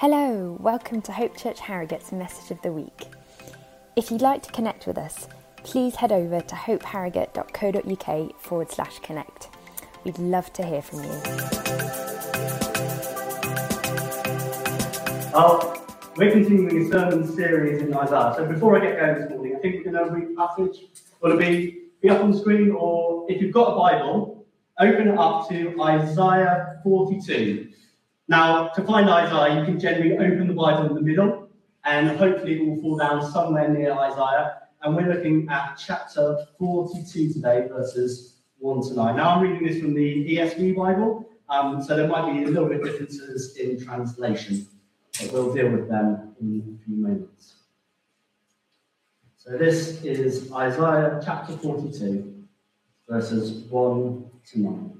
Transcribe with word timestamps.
Hello, 0.00 0.56
welcome 0.60 1.02
to 1.02 1.12
Hope 1.12 1.36
Church 1.36 1.60
Harrogate's 1.60 2.10
Message 2.10 2.50
of 2.50 2.62
the 2.62 2.72
Week. 2.72 3.08
If 3.96 4.10
you'd 4.10 4.22
like 4.22 4.42
to 4.44 4.50
connect 4.50 4.86
with 4.86 4.96
us, 4.96 5.28
please 5.62 5.96
head 5.96 6.10
over 6.10 6.40
to 6.40 6.54
hopeharrogate.co.uk 6.54 8.40
forward 8.40 8.70
slash 8.70 8.98
connect. 9.00 9.50
We'd 10.04 10.18
love 10.18 10.50
to 10.54 10.64
hear 10.64 10.80
from 10.80 11.04
you. 11.04 11.10
Uh, 15.34 15.76
we're 16.16 16.30
continuing 16.30 16.86
a 16.86 16.90
sermon 16.90 17.30
series 17.30 17.82
in 17.82 17.92
Isaiah. 17.92 18.32
So 18.38 18.46
before 18.46 18.78
I 18.78 18.80
get 18.80 18.98
going 18.98 19.20
this 19.20 19.28
morning, 19.28 19.54
I 19.54 19.58
think 19.58 19.84
we're 19.84 19.92
going 19.92 20.08
to 20.08 20.14
read 20.14 20.30
a 20.30 20.34
passage. 20.34 20.86
Will 21.20 21.32
it 21.32 21.38
be, 21.38 21.78
be 22.00 22.08
up 22.08 22.22
on 22.22 22.30
the 22.30 22.38
screen? 22.38 22.70
Or 22.70 23.26
if 23.30 23.42
you've 23.42 23.52
got 23.52 23.74
a 23.74 23.76
Bible, 23.76 24.46
open 24.78 25.08
it 25.08 25.18
up 25.18 25.46
to 25.50 25.78
Isaiah 25.78 26.80
42. 26.84 27.69
Now, 28.30 28.68
to 28.68 28.84
find 28.84 29.10
Isaiah, 29.10 29.58
you 29.58 29.64
can 29.64 29.80
generally 29.80 30.14
open 30.14 30.46
the 30.46 30.54
Bible 30.54 30.86
in 30.86 30.94
the 30.94 31.00
middle, 31.00 31.48
and 31.84 32.16
hopefully 32.16 32.60
it 32.60 32.64
will 32.64 32.80
fall 32.80 32.96
down 32.96 33.28
somewhere 33.28 33.68
near 33.68 33.92
Isaiah. 33.92 34.68
And 34.82 34.94
we're 34.94 35.12
looking 35.12 35.48
at 35.48 35.74
chapter 35.76 36.46
42 36.56 37.32
today, 37.32 37.66
verses 37.66 38.36
1 38.60 38.82
to 38.86 38.94
9. 38.94 39.16
Now, 39.16 39.30
I'm 39.30 39.42
reading 39.42 39.66
this 39.66 39.82
from 39.82 39.94
the 39.94 40.36
ESV 40.36 40.76
Bible, 40.76 41.28
um, 41.48 41.82
so 41.82 41.96
there 41.96 42.06
might 42.06 42.32
be 42.32 42.44
a 42.44 42.46
little 42.46 42.68
bit 42.68 42.76
of 42.76 42.84
differences 42.84 43.56
in 43.56 43.84
translation, 43.84 44.64
but 45.20 45.32
we'll 45.32 45.52
deal 45.52 45.68
with 45.68 45.88
them 45.88 46.36
in 46.40 46.78
a 46.80 46.84
few 46.84 46.94
moments. 46.94 47.54
So, 49.38 49.58
this 49.58 50.04
is 50.04 50.52
Isaiah 50.52 51.20
chapter 51.24 51.56
42, 51.56 52.44
verses 53.08 53.64
1 53.64 54.30
to 54.52 54.60
9. 54.60 54.99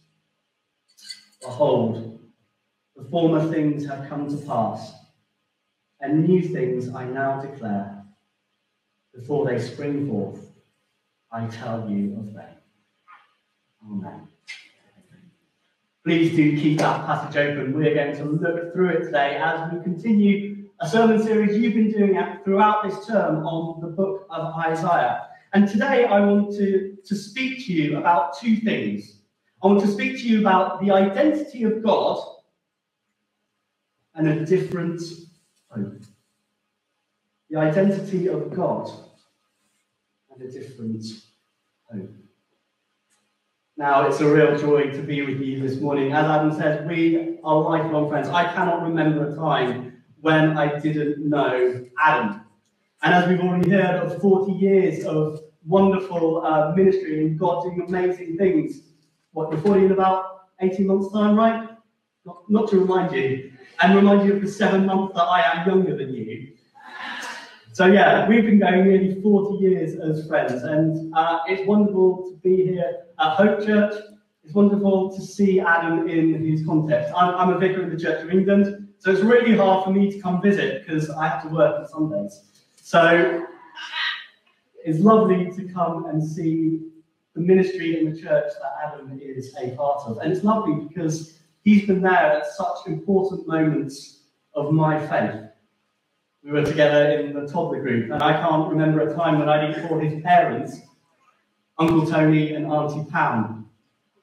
Behold, 1.41 2.19
the 2.95 3.03
former 3.05 3.51
things 3.51 3.85
have 3.87 4.07
come 4.07 4.29
to 4.29 4.45
pass, 4.45 4.93
and 5.99 6.27
new 6.27 6.41
things 6.41 6.93
I 6.93 7.05
now 7.05 7.41
declare. 7.41 8.03
Before 9.13 9.45
they 9.45 9.59
spring 9.59 10.07
forth, 10.07 10.51
I 11.31 11.47
tell 11.47 11.89
you 11.89 12.15
of 12.17 12.33
them. 12.33 12.55
Amen. 13.85 14.27
Please 16.05 16.35
do 16.35 16.59
keep 16.59 16.79
that 16.79 17.05
passage 17.05 17.37
open. 17.37 17.73
We're 17.73 17.93
going 17.93 18.15
to 18.17 18.25
look 18.25 18.73
through 18.73 18.89
it 18.89 19.03
today 19.05 19.37
as 19.37 19.71
we 19.71 19.83
continue 19.83 20.67
a 20.79 20.89
sermon 20.89 21.21
series 21.21 21.55
you've 21.57 21.75
been 21.75 21.91
doing 21.91 22.19
throughout 22.43 22.83
this 22.83 23.05
term 23.05 23.45
on 23.45 23.81
the 23.81 23.87
book 23.87 24.25
of 24.29 24.53
Isaiah. 24.55 25.27
And 25.53 25.67
today 25.67 26.05
I 26.05 26.19
want 26.21 26.55
to, 26.57 26.97
to 27.05 27.15
speak 27.15 27.65
to 27.65 27.73
you 27.73 27.97
about 27.97 28.39
two 28.39 28.57
things. 28.57 29.20
I 29.63 29.67
want 29.67 29.81
to 29.81 29.87
speak 29.87 30.17
to 30.17 30.27
you 30.27 30.39
about 30.39 30.81
the 30.81 30.91
identity 30.91 31.63
of 31.63 31.83
God 31.83 32.19
and 34.15 34.27
a 34.27 34.43
different 34.43 35.01
hope. 35.69 36.01
The 37.51 37.59
identity 37.59 38.27
of 38.27 38.51
God 38.55 38.89
and 40.31 40.41
a 40.41 40.51
different 40.51 41.05
hope. 41.91 42.09
Now, 43.77 44.07
it's 44.07 44.19
a 44.19 44.31
real 44.31 44.57
joy 44.57 44.89
to 44.91 45.01
be 45.03 45.21
with 45.21 45.39
you 45.39 45.59
this 45.59 45.79
morning. 45.79 46.11
As 46.11 46.25
Adam 46.25 46.53
says, 46.53 46.87
we 46.87 47.37
are 47.43 47.61
lifelong 47.61 48.09
friends. 48.09 48.29
I 48.29 48.51
cannot 48.53 48.81
remember 48.81 49.31
a 49.31 49.35
time 49.35 50.03
when 50.21 50.57
I 50.57 50.79
didn't 50.79 51.19
know 51.29 51.85
Adam. 51.99 52.41
And 53.03 53.13
as 53.13 53.29
we've 53.29 53.39
already 53.39 53.69
heard 53.69 54.05
of 54.05 54.21
40 54.21 54.53
years 54.53 55.05
of 55.05 55.39
wonderful 55.67 56.43
uh, 56.43 56.73
ministry 56.75 57.19
and 57.25 57.37
God 57.37 57.63
doing 57.63 57.83
amazing 57.87 58.37
things 58.37 58.90
what, 59.33 59.51
before 59.51 59.77
in 59.77 59.91
about 59.91 60.47
18 60.59 60.85
months' 60.85 61.11
time, 61.11 61.35
right? 61.35 61.69
Not, 62.25 62.43
not 62.49 62.69
to 62.69 62.79
remind 62.79 63.13
you, 63.15 63.51
and 63.81 63.95
remind 63.95 64.27
you 64.27 64.35
of 64.35 64.41
the 64.41 64.47
seven 64.47 64.85
months 64.85 65.15
that 65.15 65.23
I 65.23 65.41
am 65.41 65.67
younger 65.67 65.97
than 65.97 66.13
you. 66.13 66.49
So 67.73 67.85
yeah, 67.85 68.27
we've 68.27 68.43
been 68.43 68.59
going 68.59 68.87
nearly 68.87 69.21
40 69.21 69.63
years 69.63 69.95
as 69.95 70.27
friends, 70.27 70.63
and 70.63 71.13
uh, 71.15 71.39
it's 71.47 71.65
wonderful 71.67 72.29
to 72.29 72.35
be 72.37 72.65
here 72.65 73.03
at 73.19 73.35
Hope 73.35 73.65
Church. 73.65 73.95
It's 74.43 74.53
wonderful 74.53 75.15
to 75.15 75.21
see 75.21 75.59
Adam 75.59 76.09
in 76.09 76.45
his 76.45 76.65
context. 76.65 77.13
I'm, 77.15 77.33
I'm 77.35 77.49
a 77.53 77.57
vicar 77.57 77.83
of 77.83 77.91
the 77.91 77.97
Church 77.97 78.23
of 78.23 78.29
England, 78.29 78.89
so 78.99 79.09
it's 79.11 79.21
really 79.21 79.55
hard 79.55 79.85
for 79.85 79.91
me 79.91 80.11
to 80.11 80.19
come 80.19 80.41
visit 80.41 80.85
because 80.85 81.09
I 81.09 81.27
have 81.27 81.43
to 81.43 81.49
work 81.49 81.79
on 81.79 81.87
Sundays. 81.87 82.43
So 82.75 83.47
it's 84.83 84.99
lovely 84.99 85.49
to 85.51 85.73
come 85.73 86.05
and 86.05 86.21
see 86.21 86.90
the 87.35 87.41
ministry 87.41 87.99
in 87.99 88.13
the 88.13 88.19
church 88.19 88.51
that 88.61 88.75
Adam 88.85 89.19
is 89.21 89.55
a 89.61 89.75
part 89.75 90.03
of. 90.05 90.17
And 90.17 90.31
it's 90.31 90.43
lovely 90.43 90.87
because 90.87 91.39
he's 91.63 91.87
been 91.87 92.01
there 92.01 92.11
at 92.13 92.47
such 92.47 92.87
important 92.87 93.47
moments 93.47 94.23
of 94.53 94.73
my 94.73 95.05
faith. 95.07 95.41
We 96.43 96.51
were 96.51 96.65
together 96.65 97.11
in 97.19 97.33
the 97.33 97.47
toddler 97.47 97.81
group, 97.81 98.11
and 98.11 98.23
I 98.23 98.33
can't 98.33 98.67
remember 98.67 99.01
a 99.01 99.15
time 99.15 99.37
when 99.39 99.47
I 99.47 99.65
didn't 99.65 99.87
call 99.87 99.99
his 99.99 100.21
parents 100.23 100.79
Uncle 101.77 102.05
Tony 102.05 102.55
and 102.55 102.65
Auntie 102.65 103.09
Pam. 103.11 103.69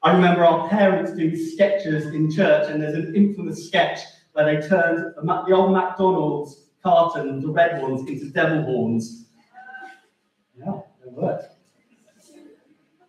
I 0.02 0.12
remember 0.12 0.44
our 0.44 0.68
parents 0.68 1.12
doing 1.12 1.36
sketches 1.36 2.06
in 2.06 2.30
church, 2.30 2.70
and 2.70 2.82
there's 2.82 2.94
an 2.94 3.14
infamous 3.14 3.66
sketch 3.66 4.00
where 4.32 4.44
they 4.44 4.66
turned 4.66 5.14
the 5.16 5.54
old 5.54 5.72
McDonald's 5.72 6.66
carton, 6.82 7.40
the 7.40 7.48
red 7.48 7.80
ones, 7.82 8.08
into 8.08 8.30
devil 8.30 8.62
horns. 8.62 9.26
Yeah, 10.58 10.80
it 11.04 11.12
worked. 11.12 11.57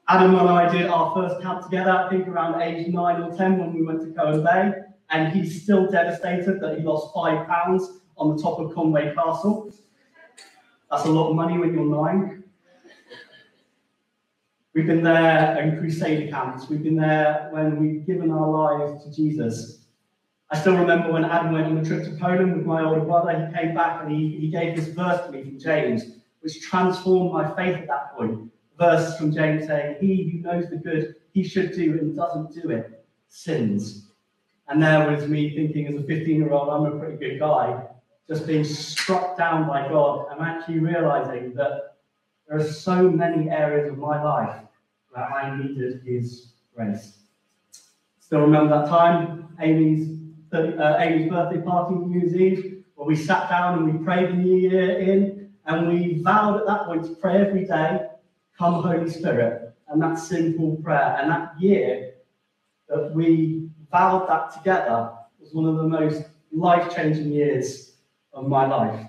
Adam 0.09 0.33
and 0.33 0.49
I 0.49 0.67
did 0.67 0.87
our 0.87 1.13
first 1.13 1.39
camp 1.39 1.61
together, 1.61 1.91
I 1.91 2.09
think 2.09 2.27
around 2.27 2.59
age 2.59 2.87
nine 2.87 3.21
or 3.21 3.37
10 3.37 3.59
when 3.59 3.75
we 3.75 3.83
went 3.83 4.01
to 4.01 4.11
Colwyn 4.11 4.43
Bay. 4.43 4.73
And 5.11 5.31
he's 5.31 5.61
still 5.61 5.89
devastated 5.89 6.59
that 6.61 6.79
he 6.79 6.83
lost 6.83 7.13
five 7.13 7.47
pounds 7.47 7.99
on 8.17 8.35
the 8.35 8.41
top 8.41 8.59
of 8.59 8.73
Conway 8.73 9.13
Castle. 9.13 9.71
That's 10.89 11.05
a 11.05 11.09
lot 11.11 11.29
of 11.29 11.35
money 11.35 11.59
when 11.59 11.75
you're 11.75 11.85
nine. 11.85 12.43
We've 14.73 14.87
been 14.87 15.03
there 15.03 15.61
in 15.61 15.77
crusade 15.77 16.31
camps. 16.31 16.67
We've 16.69 16.81
been 16.81 16.97
there 16.97 17.49
when 17.51 17.79
we've 17.79 18.03
given 18.03 18.31
our 18.31 18.49
lives 18.49 19.03
to 19.03 19.11
Jesus. 19.11 19.85
I 20.49 20.57
still 20.57 20.75
remember 20.75 21.11
when 21.11 21.23
Adam 21.23 21.53
went 21.53 21.67
on 21.67 21.77
a 21.77 21.85
trip 21.85 22.03
to 22.05 22.11
Poland 22.17 22.57
with 22.57 22.65
my 22.65 22.83
older 22.83 23.01
brother. 23.01 23.45
He 23.45 23.53
came 23.55 23.75
back 23.75 24.01
and 24.01 24.11
he, 24.11 24.39
he 24.39 24.49
gave 24.49 24.75
this 24.75 24.87
verse 24.87 25.23
to 25.27 25.31
me 25.31 25.43
from 25.43 25.59
James, 25.59 26.03
which 26.39 26.61
transformed 26.61 27.31
my 27.31 27.55
faith 27.55 27.77
at 27.77 27.87
that 27.87 28.17
point 28.17 28.49
verse 28.79 29.17
from 29.17 29.31
James 29.31 29.67
saying, 29.67 29.97
He 29.99 30.29
who 30.29 30.39
knows 30.39 30.69
the 30.69 30.77
good 30.77 31.15
he 31.33 31.43
should 31.43 31.73
do 31.73 31.91
and 31.99 32.15
doesn't 32.15 32.53
do 32.53 32.71
it 32.71 33.05
sins. 33.27 34.07
And 34.67 34.81
there 34.81 35.09
was 35.09 35.27
me 35.27 35.55
thinking 35.55 35.87
as 35.87 35.95
a 35.95 36.03
15 36.03 36.35
year 36.35 36.51
old, 36.51 36.69
I'm 36.69 36.93
a 36.93 36.99
pretty 36.99 37.17
good 37.17 37.39
guy, 37.39 37.85
just 38.27 38.47
being 38.47 38.63
struck 38.63 39.37
down 39.37 39.67
by 39.67 39.87
God. 39.87 40.27
I'm 40.31 40.41
actually 40.41 40.79
realizing 40.79 41.53
that 41.55 41.97
there 42.47 42.57
are 42.57 42.63
so 42.63 43.09
many 43.09 43.49
areas 43.49 43.91
of 43.91 43.97
my 43.97 44.21
life 44.21 44.61
where 45.11 45.25
I 45.25 45.55
needed 45.57 46.01
His 46.05 46.53
grace. 46.75 47.17
Still 48.19 48.41
remember 48.41 48.79
that 48.79 48.89
time, 48.89 49.47
Amy's, 49.59 50.19
uh, 50.53 50.97
Amy's 50.99 51.29
birthday 51.29 51.61
party, 51.61 51.95
New 51.95 52.19
Year's 52.19 52.35
Eve, 52.35 52.83
where 52.95 53.07
we 53.07 53.15
sat 53.15 53.49
down 53.49 53.79
and 53.79 53.99
we 53.99 54.05
prayed 54.05 54.29
the 54.29 54.33
New 54.33 54.55
Year 54.55 54.99
in, 54.99 55.51
and 55.65 55.87
we 55.87 56.21
vowed 56.21 56.59
at 56.59 56.67
that 56.67 56.85
point 56.85 57.05
to 57.05 57.15
pray 57.15 57.37
every 57.37 57.65
day, 57.65 58.07
Come 58.59 58.83
Holy 58.83 59.09
Spirit, 59.09 59.73
and 59.87 60.01
that 60.01 60.15
simple 60.15 60.75
prayer. 60.83 61.17
And 61.17 61.31
that 61.31 61.53
year 61.61 62.15
that 62.89 63.15
we 63.15 63.69
vowed 63.89 64.27
that 64.27 64.53
together 64.53 65.13
was 65.39 65.53
one 65.53 65.65
of 65.65 65.77
the 65.77 65.83
most 65.83 66.23
life 66.51 66.93
changing 66.93 67.31
years 67.31 67.93
of 68.33 68.49
my 68.49 68.67
life. 68.67 69.07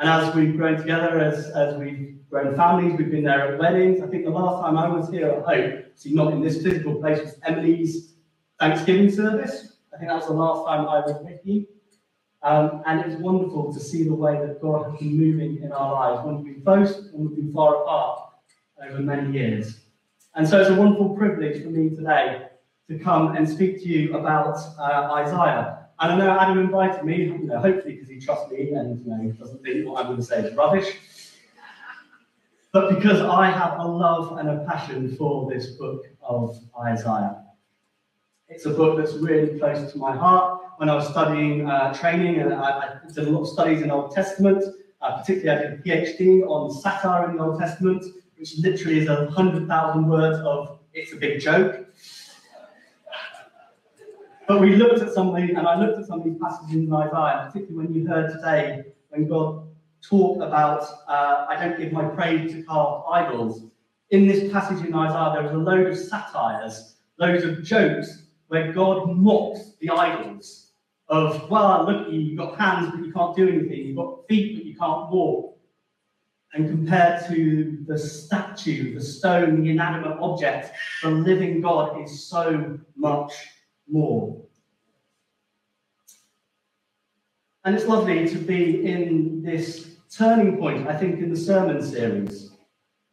And 0.00 0.10
as 0.10 0.34
we've 0.34 0.56
grown 0.56 0.76
together, 0.76 1.20
as, 1.20 1.50
as 1.50 1.76
we've 1.76 2.18
grown 2.28 2.56
families, 2.56 2.98
we've 2.98 3.12
been 3.12 3.22
there 3.22 3.52
at 3.54 3.60
weddings. 3.60 4.02
I 4.02 4.08
think 4.08 4.24
the 4.24 4.30
last 4.30 4.60
time 4.60 4.76
I 4.76 4.88
was 4.88 5.08
here 5.08 5.28
at 5.28 5.44
Hope, 5.44 5.84
see, 5.94 6.12
not 6.12 6.32
in 6.32 6.42
this 6.42 6.60
physical 6.60 6.96
place, 6.96 7.20
was 7.20 7.38
Emily's 7.44 8.14
Thanksgiving 8.58 9.08
service. 9.08 9.76
I 9.94 9.98
think 9.98 10.08
that 10.08 10.16
was 10.16 10.26
the 10.26 10.32
last 10.32 10.66
time 10.66 10.88
I 10.88 10.98
was 10.98 11.14
with 11.22 11.38
you. 11.44 11.68
Um, 12.42 12.82
and 12.86 13.02
it 13.02 13.06
was 13.06 13.16
wonderful 13.18 13.72
to 13.72 13.78
see 13.78 14.02
the 14.02 14.14
way 14.14 14.36
that 14.44 14.60
God 14.60 14.90
has 14.90 14.98
been 14.98 15.16
moving 15.16 15.62
in 15.62 15.70
our 15.70 15.92
lives 15.92 16.26
when 16.26 16.42
we've 16.42 16.54
been 16.56 16.64
close 16.64 16.96
and 16.96 17.28
we've 17.28 17.36
been 17.36 17.52
far 17.52 17.84
apart 17.84 18.21
over 18.88 19.00
many 19.00 19.32
years. 19.32 19.80
And 20.34 20.48
so 20.48 20.60
it's 20.60 20.70
a 20.70 20.74
wonderful 20.74 21.10
privilege 21.16 21.62
for 21.62 21.70
me 21.70 21.90
today 21.90 22.48
to 22.88 22.98
come 22.98 23.36
and 23.36 23.48
speak 23.48 23.82
to 23.82 23.88
you 23.88 24.16
about 24.16 24.58
uh, 24.78 25.12
Isaiah. 25.12 25.86
And 26.00 26.12
I 26.12 26.16
know 26.16 26.30
Adam 26.38 26.58
invited 26.58 27.04
me, 27.04 27.24
you 27.24 27.38
know, 27.44 27.60
hopefully 27.60 27.94
because 27.94 28.08
he 28.08 28.18
trusts 28.18 28.50
me 28.50 28.70
and 28.72 29.04
you 29.04 29.10
know, 29.10 29.32
doesn't 29.32 29.62
think 29.62 29.86
what 29.86 30.00
I'm 30.00 30.06
going 30.06 30.18
to 30.18 30.24
say 30.24 30.40
is 30.40 30.54
rubbish. 30.54 30.96
But 32.72 32.94
because 32.94 33.20
I 33.20 33.50
have 33.50 33.78
a 33.78 33.86
love 33.86 34.38
and 34.38 34.48
a 34.48 34.64
passion 34.64 35.14
for 35.16 35.50
this 35.52 35.72
book 35.72 36.06
of 36.22 36.58
Isaiah. 36.80 37.42
It's 38.48 38.66
a 38.66 38.70
book 38.70 38.98
that's 38.98 39.14
really 39.14 39.58
close 39.58 39.92
to 39.92 39.98
my 39.98 40.16
heart. 40.16 40.60
When 40.78 40.88
I 40.88 40.94
was 40.94 41.08
studying 41.08 41.68
uh, 41.68 41.94
training, 41.94 42.40
and 42.40 42.52
I, 42.52 42.98
I, 43.04 43.12
did 43.12 43.28
a 43.28 43.30
lot 43.30 43.42
of 43.42 43.48
studies 43.48 43.82
in 43.82 43.90
Old 43.90 44.12
Testament, 44.12 44.64
uh, 45.00 45.18
particularly 45.18 45.50
I 45.50 45.70
did 45.70 45.80
a 45.80 45.82
PhD 45.82 46.42
on 46.46 46.70
satire 46.70 47.30
in 47.30 47.36
the 47.36 47.42
Old 47.42 47.60
Testament, 47.60 48.04
which 48.42 48.58
literally 48.58 48.98
is 48.98 49.08
a 49.08 49.30
hundred 49.30 49.68
thousand 49.68 50.08
words 50.08 50.36
of 50.44 50.80
it's 50.92 51.12
a 51.12 51.16
big 51.16 51.38
joke. 51.38 51.86
But 54.48 54.60
we 54.60 54.74
looked 54.74 55.00
at 55.00 55.12
some 55.12 55.28
of 55.28 55.36
these, 55.36 55.50
and 55.50 55.64
I 55.64 55.78
looked 55.78 56.00
at 56.00 56.06
some 56.06 56.18
of 56.18 56.24
these 56.24 56.38
passages 56.42 56.74
in 56.74 56.92
Isaiah, 56.92 57.46
particularly 57.46 57.86
when 57.86 57.94
you 57.94 58.04
heard 58.04 58.32
today 58.32 58.82
when 59.10 59.28
God 59.28 59.68
talked 60.02 60.42
about, 60.42 60.82
uh, 61.06 61.46
I 61.48 61.56
don't 61.60 61.78
give 61.78 61.92
my 61.92 62.04
praise 62.04 62.52
to 62.52 62.64
carved 62.64 63.04
idols. 63.12 63.62
In 64.10 64.26
this 64.26 64.52
passage 64.52 64.84
in 64.84 64.92
Isaiah, 64.92 65.34
there 65.34 65.44
was 65.44 65.52
a 65.52 65.64
load 65.70 65.86
of 65.86 65.96
satires, 65.96 66.96
loads 67.20 67.44
of 67.44 67.62
jokes 67.62 68.24
where 68.48 68.72
God 68.72 69.16
mocks 69.16 69.74
the 69.80 69.90
idols 69.90 70.72
of, 71.06 71.48
well, 71.48 71.86
look, 71.86 72.08
you've 72.10 72.36
got 72.36 72.58
hands, 72.58 72.90
but 72.90 73.06
you 73.06 73.12
can't 73.12 73.36
do 73.36 73.48
anything. 73.48 73.86
You've 73.86 73.96
got 73.96 74.26
feet, 74.26 74.56
but 74.56 74.64
you 74.64 74.74
can't 74.74 75.08
walk. 75.10 75.56
And 76.54 76.68
compared 76.68 77.26
to 77.28 77.78
the 77.86 77.98
statue, 77.98 78.94
the 78.94 79.00
stone, 79.00 79.62
the 79.62 79.70
inanimate 79.70 80.18
object, 80.20 80.72
the 81.02 81.10
living 81.10 81.62
God 81.62 82.02
is 82.02 82.24
so 82.24 82.78
much 82.94 83.32
more. 83.90 84.42
And 87.64 87.74
it's 87.74 87.86
lovely 87.86 88.28
to 88.28 88.38
be 88.38 88.84
in 88.84 89.42
this 89.42 89.96
turning 90.14 90.58
point, 90.58 90.88
I 90.88 90.96
think, 90.96 91.20
in 91.20 91.30
the 91.30 91.36
sermon 91.36 91.80
series, 91.80 92.50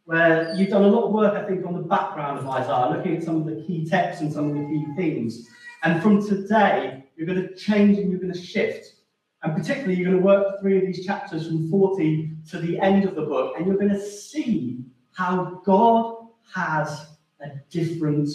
where 0.05 0.53
you've 0.55 0.69
done 0.69 0.83
a 0.83 0.87
lot 0.87 1.05
of 1.05 1.13
work, 1.13 1.35
I 1.35 1.47
think, 1.47 1.65
on 1.65 1.75
the 1.75 1.83
background 1.83 2.39
of 2.39 2.47
Isaiah, 2.47 2.97
looking 2.97 3.17
at 3.17 3.23
some 3.23 3.37
of 3.37 3.45
the 3.45 3.63
key 3.63 3.85
texts 3.85 4.21
and 4.21 4.33
some 4.33 4.49
of 4.49 4.55
the 4.55 4.65
key 4.65 4.85
themes. 4.97 5.47
And 5.83 6.01
from 6.01 6.27
today, 6.27 7.05
you're 7.15 7.27
going 7.27 7.47
to 7.47 7.55
change 7.55 7.99
and 7.99 8.11
you're 8.11 8.19
going 8.19 8.33
to 8.33 8.41
shift. 8.41 8.95
And 9.41 9.55
particularly, 9.55 9.95
you're 9.95 10.09
going 10.11 10.21
to 10.21 10.25
work 10.25 10.59
through 10.59 10.81
these 10.81 11.05
chapters 11.05 11.47
from 11.47 11.69
40 11.69 12.31
to 12.49 12.59
the 12.59 12.79
end 12.79 13.05
of 13.05 13.15
the 13.15 13.21
book, 13.21 13.55
and 13.55 13.65
you're 13.65 13.77
going 13.77 13.89
to 13.89 14.01
see 14.01 14.83
how 15.13 15.61
God 15.65 16.27
has 16.53 17.07
a 17.41 17.51
different 17.69 18.29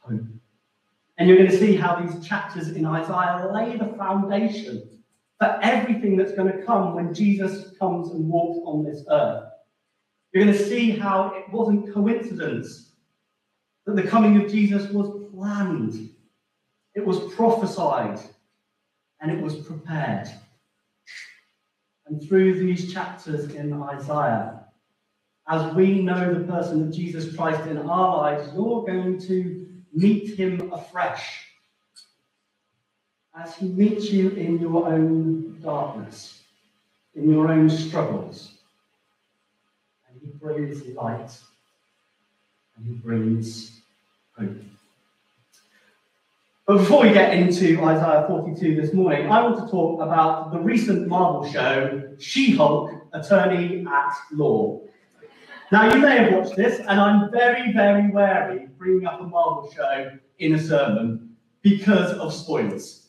hope. 0.00 0.24
And 1.18 1.28
you're 1.28 1.38
going 1.38 1.50
to 1.50 1.58
see 1.58 1.76
how 1.76 2.00
these 2.00 2.26
chapters 2.26 2.68
in 2.68 2.84
Isaiah 2.86 3.50
lay 3.52 3.76
the 3.76 3.94
foundation 3.96 5.02
for 5.38 5.58
everything 5.62 6.16
that's 6.16 6.32
going 6.32 6.50
to 6.50 6.64
come 6.64 6.94
when 6.94 7.14
Jesus 7.14 7.76
comes 7.78 8.10
and 8.10 8.28
walks 8.28 8.60
on 8.64 8.84
this 8.84 9.04
earth. 9.10 9.44
You're 10.32 10.44
going 10.44 10.56
to 10.56 10.64
see 10.64 10.90
how 10.90 11.32
it 11.34 11.50
wasn't 11.52 11.92
coincidence 11.92 12.92
that 13.86 13.96
the 13.96 14.02
coming 14.02 14.42
of 14.42 14.50
Jesus 14.50 14.90
was 14.90 15.28
planned, 15.34 16.10
it 16.94 17.04
was 17.04 17.32
prophesied, 17.34 18.20
and 19.20 19.30
it 19.30 19.40
was 19.40 19.56
prepared. 19.56 20.28
And 22.06 22.26
through 22.26 22.58
these 22.58 22.92
chapters 22.92 23.54
in 23.54 23.72
Isaiah, 23.72 24.66
as 25.48 25.74
we 25.74 26.02
know 26.02 26.34
the 26.34 26.52
person 26.52 26.82
of 26.82 26.94
Jesus 26.94 27.34
Christ 27.34 27.68
in 27.68 27.76
our 27.78 28.16
lives, 28.16 28.50
you're 28.54 28.84
going 28.84 29.20
to 29.22 29.66
meet 29.92 30.38
him 30.38 30.72
afresh 30.72 31.46
as 33.34 33.54
he 33.56 33.68
meets 33.68 34.10
you 34.10 34.30
in 34.30 34.58
your 34.60 34.86
own 34.86 35.60
darkness, 35.60 36.42
in 37.14 37.30
your 37.30 37.48
own 37.48 37.68
struggles. 37.68 38.58
And 40.08 40.20
he 40.20 40.28
brings 40.38 40.86
light 40.94 41.36
and 42.76 42.86
he 42.86 42.94
brings 42.94 43.80
hope. 44.36 44.56
But 46.70 46.78
before 46.78 47.02
we 47.02 47.12
get 47.12 47.34
into 47.34 47.82
Isaiah 47.82 48.26
42 48.28 48.80
this 48.80 48.94
morning, 48.94 49.28
I 49.28 49.42
want 49.42 49.56
to 49.56 49.68
talk 49.68 50.00
about 50.00 50.52
the 50.52 50.60
recent 50.60 51.08
Marvel 51.08 51.50
show, 51.50 52.14
She 52.20 52.54
Hulk 52.54 52.92
Attorney 53.12 53.84
at 53.92 54.14
Law. 54.30 54.80
Now, 55.72 55.92
you 55.92 56.00
may 56.00 56.18
have 56.18 56.32
watched 56.32 56.54
this, 56.54 56.78
and 56.78 57.00
I'm 57.00 57.28
very, 57.32 57.72
very 57.72 58.08
wary 58.12 58.68
bringing 58.78 59.04
up 59.04 59.20
a 59.20 59.24
Marvel 59.24 59.68
show 59.74 60.16
in 60.38 60.54
a 60.54 60.62
sermon 60.62 61.34
because 61.62 62.12
of 62.12 62.32
spoilers. 62.32 63.08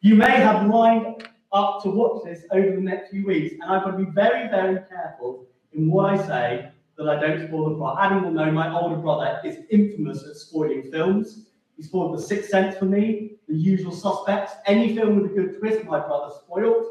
You 0.00 0.16
may 0.16 0.32
have 0.32 0.66
lined 0.66 1.28
up 1.52 1.84
to 1.84 1.90
watch 1.90 2.24
this 2.24 2.42
over 2.50 2.74
the 2.74 2.82
next 2.82 3.10
few 3.10 3.24
weeks, 3.24 3.54
and 3.60 3.70
I've 3.70 3.84
got 3.84 3.92
to 3.92 3.98
be 3.98 4.10
very, 4.10 4.48
very 4.48 4.80
careful 4.88 5.46
in 5.74 5.92
what 5.92 6.12
I 6.12 6.26
say 6.26 6.70
that 6.98 7.08
I 7.08 7.20
don't 7.20 7.46
spoil 7.46 7.70
the 7.70 7.76
plot. 7.76 7.98
Adam 8.00 8.24
will 8.24 8.32
know 8.32 8.50
my 8.50 8.76
older 8.76 8.96
brother 8.96 9.40
is 9.44 9.58
infamous 9.70 10.24
at 10.28 10.34
spoiling 10.34 10.90
films. 10.90 11.45
He 11.76 11.82
spoiled 11.82 12.16
The 12.16 12.22
Sixth 12.22 12.50
Sense 12.50 12.76
for 12.76 12.86
me, 12.86 13.32
The 13.48 13.54
Usual 13.54 13.92
Suspects. 13.92 14.52
Any 14.66 14.94
film 14.96 15.20
with 15.20 15.30
a 15.30 15.34
good 15.34 15.58
twist, 15.58 15.84
my 15.84 16.00
brother 16.00 16.34
spoiled. 16.42 16.86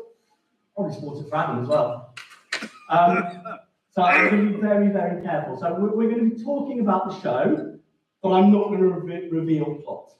Probably 0.76 0.96
spoiled 0.96 1.26
it 1.26 1.30
for 1.30 1.36
Adam 1.36 1.64
as 1.64 1.68
well. 1.68 2.16
Um, 2.90 3.44
so 3.92 4.04
I'm 4.04 4.30
going 4.30 4.46
to 4.46 4.58
be 4.58 4.62
very, 4.62 4.90
very 4.90 5.24
careful. 5.24 5.58
So 5.60 5.74
we're, 5.74 5.96
we're, 5.96 6.10
going 6.10 6.30
to 6.30 6.36
be 6.36 6.44
talking 6.44 6.82
about 6.82 7.10
the 7.10 7.22
show, 7.22 7.80
but 8.22 8.34
I'm 8.34 8.52
not 8.52 8.68
going 8.68 8.82
to 8.82 8.90
re- 8.90 9.30
reveal 9.30 9.76
plot. 9.84 10.12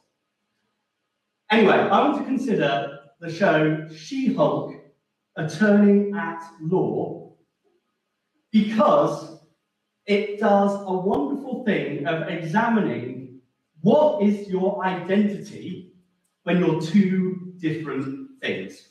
Anyway, 1.52 1.74
I 1.74 2.08
want 2.08 2.18
to 2.20 2.24
consider 2.24 3.00
the 3.20 3.32
show 3.32 3.88
She 3.96 4.34
Hulk 4.34 4.74
Attorney 5.36 6.12
at 6.18 6.42
Law 6.62 7.34
because 8.52 9.40
it 10.06 10.40
does 10.40 10.72
a 10.74 10.94
wonderful 10.94 11.64
thing 11.66 12.08
of 12.08 12.28
examining 12.30 13.25
what 13.86 14.24
is 14.24 14.50
your 14.50 14.84
identity 14.84 15.94
when 16.42 16.58
you're 16.58 16.82
two 16.82 17.54
different 17.58 18.30
things. 18.42 18.90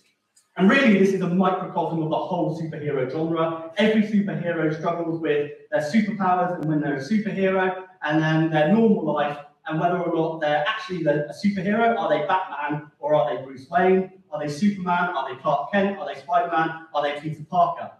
And 0.56 0.70
really, 0.70 0.96
this 0.96 1.12
is 1.12 1.20
a 1.20 1.28
microcosm 1.28 2.00
of 2.00 2.10
the 2.10 2.16
whole 2.16 2.56
superhero 2.60 3.10
genre. 3.10 3.72
Every 3.76 4.02
superhero 4.02 4.72
struggles 4.78 5.20
with 5.20 5.50
their 5.72 5.80
superpowers 5.80 6.60
and 6.60 6.66
when 6.66 6.80
they're 6.80 6.94
a 6.94 7.00
superhero, 7.00 7.86
and 8.02 8.22
then 8.22 8.50
their 8.50 8.68
normal 8.72 9.04
life 9.12 9.36
and 9.66 9.80
whether 9.80 9.98
or 9.98 10.14
not 10.14 10.40
they're 10.40 10.64
actually 10.64 11.04
a 11.06 11.32
superhero. 11.44 11.98
Are 11.98 12.08
they 12.08 12.24
Batman 12.28 12.92
or 13.00 13.16
are 13.16 13.34
they 13.34 13.42
Bruce 13.42 13.68
Wayne? 13.68 14.12
Are 14.30 14.38
they 14.38 14.48
Superman? 14.48 15.10
Are 15.16 15.28
they 15.28 15.40
Clark 15.40 15.72
Kent? 15.72 15.98
Are 15.98 16.06
they 16.06 16.20
Spider 16.20 16.52
Man? 16.52 16.86
Are 16.94 17.02
they 17.02 17.20
Peter 17.20 17.44
Parker? 17.50 17.90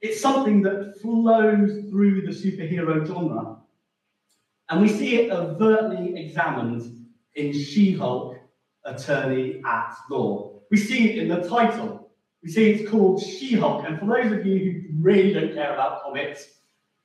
It's 0.00 0.22
something 0.22 0.62
that 0.62 0.98
flows 1.02 1.84
through 1.90 2.22
the 2.22 2.32
superhero 2.32 3.06
genre. 3.06 3.61
And 4.72 4.80
we 4.80 4.88
see 4.88 5.16
it 5.16 5.30
overtly 5.30 6.16
examined 6.16 7.04
in 7.34 7.52
She 7.52 7.92
Hulk 7.92 8.38
Attorney 8.86 9.60
at 9.66 9.94
Law. 10.10 10.60
We 10.70 10.78
see 10.78 11.10
it 11.10 11.18
in 11.18 11.28
the 11.28 11.46
title. 11.46 12.10
We 12.42 12.50
see 12.50 12.70
it's 12.70 12.90
called 12.90 13.22
She 13.22 13.54
Hulk. 13.54 13.84
And 13.86 13.98
for 14.00 14.06
those 14.06 14.32
of 14.32 14.46
you 14.46 14.58
who 14.88 15.02
really 15.02 15.34
don't 15.34 15.52
care 15.52 15.74
about 15.74 16.02
comics, 16.02 16.60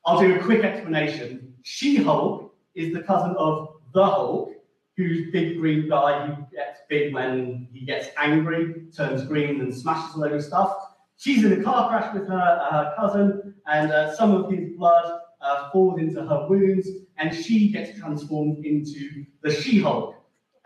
I'll 0.05 0.17
do 0.17 0.39
a 0.39 0.39
quick 0.39 0.63
explanation. 0.63 1.55
She 1.63 1.97
Hulk 1.97 2.55
is 2.73 2.93
the 2.93 3.01
cousin 3.01 3.35
of 3.37 3.67
the 3.93 4.05
Hulk, 4.05 4.53
who's 4.95 5.29
big 5.33 5.57
green 5.57 5.89
guy 5.89 6.25
who 6.25 6.41
gets 6.55 6.79
big 6.87 7.13
when 7.13 7.67
he 7.73 7.85
gets 7.85 8.07
angry, 8.15 8.83
turns 8.95 9.25
green 9.25 9.59
and 9.59 9.75
smashes 9.75 10.15
a 10.15 10.19
load 10.19 10.31
of 10.31 10.41
stuff. 10.41 10.73
She's 11.17 11.43
in 11.43 11.59
a 11.59 11.61
car 11.61 11.89
crash 11.89 12.13
with 12.13 12.29
her, 12.29 12.67
her 12.71 12.93
cousin, 12.95 13.55
and 13.65 13.91
uh, 13.91 14.15
some 14.15 14.31
of 14.31 14.49
his 14.49 14.69
blood 14.77 15.19
uh, 15.47 15.69
falls 15.71 15.99
into 15.99 16.21
her 16.21 16.47
wounds, 16.49 16.87
and 17.17 17.33
she 17.33 17.71
gets 17.71 17.97
transformed 17.99 18.65
into 18.65 19.25
the 19.41 19.51
She-Hulk. 19.51 20.15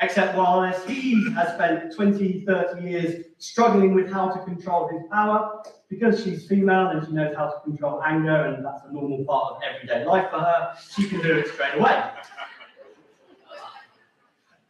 Except 0.02 0.36
while 0.36 0.68
he 0.88 1.32
has 1.34 1.54
spent 1.54 1.94
20, 1.96 2.44
30 2.46 2.82
years 2.82 3.26
struggling 3.38 3.94
with 3.94 4.12
how 4.12 4.32
to 4.32 4.44
control 4.44 4.90
his 4.90 5.04
power, 5.12 5.62
because 5.90 6.24
she's 6.24 6.48
female 6.48 6.88
and 6.88 7.06
she 7.06 7.12
knows 7.12 7.36
how 7.36 7.52
to 7.52 7.60
control 7.64 8.02
anger, 8.04 8.46
and 8.46 8.66
that's 8.66 8.82
a 8.90 8.92
normal 8.92 9.24
part 9.26 9.56
of 9.56 9.62
everyday 9.62 10.04
life 10.04 10.32
for 10.32 10.40
her, 10.40 10.74
she 10.90 11.08
can 11.08 11.22
do 11.22 11.38
it 11.38 11.48
straight 11.50 11.76
away. 11.76 12.04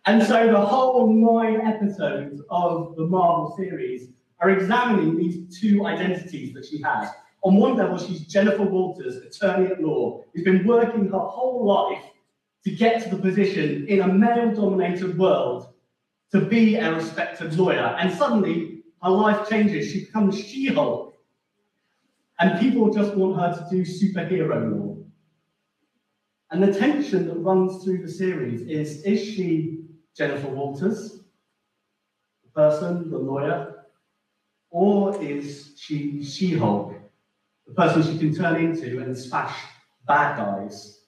And 0.05 0.21
so 0.23 0.47
the 0.51 0.59
whole 0.59 1.13
nine 1.13 1.61
episodes 1.61 2.41
of 2.49 2.95
the 2.97 3.05
Marvel 3.05 3.55
series 3.55 4.09
are 4.39 4.49
examining 4.49 5.15
these 5.15 5.59
two 5.59 5.85
identities 5.85 6.53
that 6.55 6.65
she 6.65 6.81
has. 6.81 7.09
On 7.43 7.55
one 7.55 7.75
level, 7.75 7.97
she's 7.97 8.21
Jennifer 8.21 8.63
Walters, 8.63 9.17
attorney 9.17 9.71
at 9.71 9.81
law, 9.81 10.23
who's 10.33 10.43
been 10.43 10.65
working 10.65 11.09
her 11.09 11.19
whole 11.19 11.65
life 11.65 12.03
to 12.63 12.71
get 12.71 13.03
to 13.03 13.09
the 13.09 13.21
position 13.21 13.87
in 13.87 14.01
a 14.01 14.07
male 14.07 14.53
dominated 14.53 15.17
world 15.17 15.73
to 16.31 16.41
be 16.41 16.75
a 16.75 16.93
respected 16.93 17.57
lawyer. 17.57 17.95
And 17.99 18.13
suddenly, 18.13 18.83
her 19.01 19.09
life 19.09 19.49
changes. 19.49 19.91
She 19.91 20.05
becomes 20.05 20.39
She 20.39 20.67
Hulk. 20.67 21.15
And 22.39 22.59
people 22.59 22.93
just 22.93 23.15
want 23.15 23.39
her 23.39 23.53
to 23.53 23.75
do 23.75 23.83
superhero 23.83 24.71
law. 24.71 24.97
And 26.51 26.61
the 26.61 26.77
tension 26.77 27.27
that 27.27 27.35
runs 27.35 27.83
through 27.83 28.01
the 28.01 28.11
series 28.11 28.61
is 28.61 29.03
is 29.03 29.23
she 29.23 29.85
Jennifer 30.15 30.49
Walters, 30.49 31.21
the 32.43 32.49
person, 32.53 33.09
the 33.09 33.17
lawyer, 33.17 33.85
or 34.69 35.21
is 35.21 35.73
she 35.77 36.23
She 36.23 36.57
Hulk, 36.57 36.93
the 37.71 37.81
person 37.81 38.03
she 38.03 38.19
can 38.19 38.35
turn 38.35 38.63
into 38.63 39.01
and 39.01 39.17
smash 39.17 39.55
bad 40.07 40.37
guys? 40.37 40.99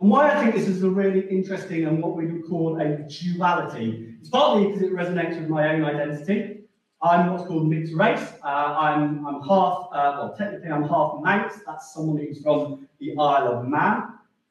And 0.00 0.10
why 0.10 0.30
I 0.30 0.42
think 0.42 0.54
this 0.54 0.68
is 0.68 0.82
a 0.82 0.90
really 0.90 1.28
interesting 1.28 1.86
and 1.86 2.02
what 2.02 2.16
we 2.16 2.26
would 2.26 2.46
call 2.46 2.80
a 2.80 2.98
duality, 3.08 4.14
it's 4.20 4.28
partly 4.28 4.66
because 4.66 4.82
it 4.82 4.92
resonates 4.92 5.40
with 5.40 5.48
my 5.48 5.74
own 5.74 5.84
identity. 5.84 6.60
I'm 7.02 7.32
what's 7.32 7.44
called 7.44 7.68
mixed 7.68 7.94
race. 7.94 8.32
Uh, 8.44 8.46
I'm, 8.46 9.26
I'm 9.26 9.40
half, 9.42 9.88
uh, 9.92 10.14
well, 10.18 10.34
technically 10.36 10.70
I'm 10.70 10.88
half 10.88 11.20
Manx. 11.22 11.60
That's 11.66 11.92
someone 11.92 12.18
who's 12.18 12.42
from 12.42 12.88
the 13.00 13.12
Isle 13.18 13.48
of 13.58 13.68
Man. 13.68 14.02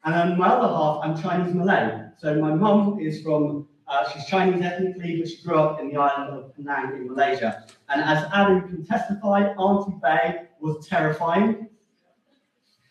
And 0.04 0.14
then 0.14 0.38
my 0.38 0.48
other 0.48 0.68
half, 0.68 1.00
I'm 1.02 1.20
Chinese 1.20 1.54
Malay. 1.54 2.08
So 2.18 2.40
my 2.40 2.54
mum 2.54 2.98
is 3.00 3.22
from, 3.22 3.68
uh, 3.88 4.08
she's 4.10 4.26
Chinese 4.26 4.62
ethnically, 4.62 5.18
but 5.20 5.28
she 5.28 5.42
grew 5.42 5.58
up 5.58 5.80
in 5.80 5.88
the 5.88 5.96
island 5.96 6.38
of 6.38 6.54
Penang 6.54 6.94
in 6.94 7.08
Malaysia. 7.08 7.64
And 7.88 8.02
as 8.02 8.28
Adam 8.32 8.68
can 8.68 8.84
testify, 8.84 9.48
Auntie 9.54 9.96
Bay 10.02 10.42
was 10.60 10.86
terrifying. 10.86 11.68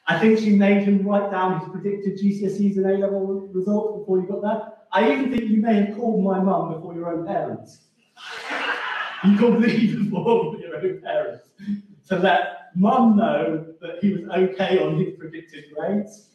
I 0.07 0.17
think 0.19 0.39
she 0.39 0.51
made 0.51 0.83
him 0.83 1.05
write 1.05 1.31
down 1.31 1.59
his 1.59 1.69
predicted 1.69 2.17
GCSEs 2.17 2.77
and 2.77 2.85
A-level 2.85 3.49
results 3.51 3.99
before 3.99 4.19
you 4.19 4.27
got 4.27 4.41
there. 4.41 4.73
I 4.91 5.11
even 5.11 5.31
think 5.31 5.49
you 5.51 5.61
may 5.61 5.75
have 5.75 5.97
called 5.97 6.23
my 6.23 6.39
mum 6.39 6.73
before 6.73 6.93
your 6.93 7.13
own 7.13 7.27
parents. 7.27 7.79
you 9.25 9.37
couldn't 9.37 9.69
even 9.69 10.09
before 10.09 10.55
your 10.57 10.77
own 10.77 11.01
parents 11.01 11.49
to 12.07 12.17
let 12.17 12.75
mum 12.75 13.17
know 13.17 13.65
that 13.81 13.99
he 14.01 14.13
was 14.13 14.23
okay 14.29 14.79
on 14.79 14.97
his 14.97 15.15
predicted 15.17 15.65
grades. 15.75 16.29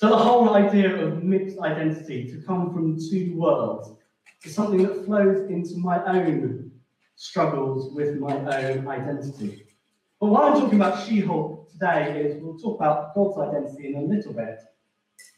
So 0.00 0.08
the 0.08 0.16
whole 0.16 0.54
idea 0.54 0.96
of 0.96 1.22
mixed 1.22 1.58
identity, 1.58 2.26
to 2.30 2.40
come 2.46 2.72
from 2.72 2.96
two 2.98 3.34
worlds, 3.36 3.90
is 4.42 4.54
something 4.54 4.82
that 4.82 5.04
flows 5.04 5.50
into 5.50 5.76
my 5.76 6.02
own 6.06 6.70
struggles 7.16 7.92
with 7.92 8.16
my 8.16 8.34
own 8.34 8.88
identity. 8.88 9.66
But 10.18 10.28
what 10.28 10.44
I'm 10.44 10.58
talking 10.58 10.80
about 10.80 11.06
She-Hulk 11.06 11.70
today 11.72 12.18
is 12.18 12.42
we'll 12.42 12.56
talk 12.56 12.80
about 12.80 13.14
God's 13.14 13.36
identity 13.40 13.88
in 13.88 13.96
a 13.96 14.00
little 14.00 14.32
bit. 14.32 14.60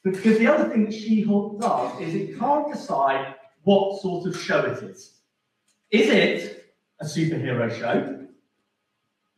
Because 0.05 0.39
the 0.39 0.47
other 0.47 0.69
thing 0.71 0.85
that 0.85 0.95
She-Hulk 0.95 1.61
does 1.61 2.01
is 2.01 2.15
it 2.15 2.39
can't 2.39 2.73
decide 2.73 3.35
what 3.65 4.01
sort 4.01 4.29
of 4.29 4.41
show 4.41 4.61
it 4.61 4.81
is. 4.85 5.15
Is 5.91 6.09
it 6.09 6.73
a 7.01 7.05
superhero 7.05 7.69
show? 7.77 8.29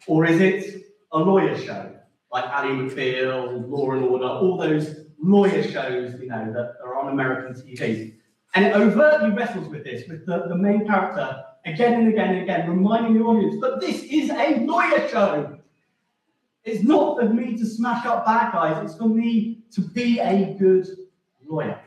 Or 0.07 0.27
is 0.27 0.43
it 0.43 0.85
a 1.13 1.19
lawyer 1.19 1.57
show? 1.57 1.95
Like 2.31 2.45
Ally 2.45 2.73
McBeal, 2.73 3.71
Law 3.71 3.93
and 3.93 4.05
Order, 4.05 4.27
all 4.27 4.59
those 4.59 5.04
lawyer 5.25 5.63
shows, 5.63 6.21
you 6.21 6.29
know, 6.29 6.53
that 6.53 6.77
are 6.85 6.99
on 7.01 7.13
American 7.13 7.55
TV. 7.55 8.15
And 8.55 8.67
it 8.67 8.75
overtly 8.75 9.31
wrestles 9.31 9.69
with 9.69 9.85
this, 9.85 10.07
with 10.09 10.27
the, 10.27 10.47
the 10.49 10.57
main 10.57 10.87
character 10.87 11.43
again 11.65 11.95
and 11.95 12.09
again 12.09 12.35
and 12.35 12.43
again, 12.43 12.69
reminding 12.69 13.15
the 13.15 13.25
audience, 13.25 13.61
that 13.61 13.81
this 13.81 14.03
is 14.05 14.31
a 14.31 14.61
lawyer 14.61 15.09
show. 15.09 15.59
It's 16.63 16.83
not 16.83 17.19
for 17.19 17.29
me 17.29 17.57
to 17.57 17.67
smash 17.67 18.07
up 18.07 18.25
bad 18.25 18.53
guys, 18.53 18.85
it's 18.85 18.97
for 18.97 19.09
me 19.09 19.63
to 19.73 19.81
be 19.81 20.21
a 20.21 20.55
good 20.59 20.87
lawyer. 21.47 21.81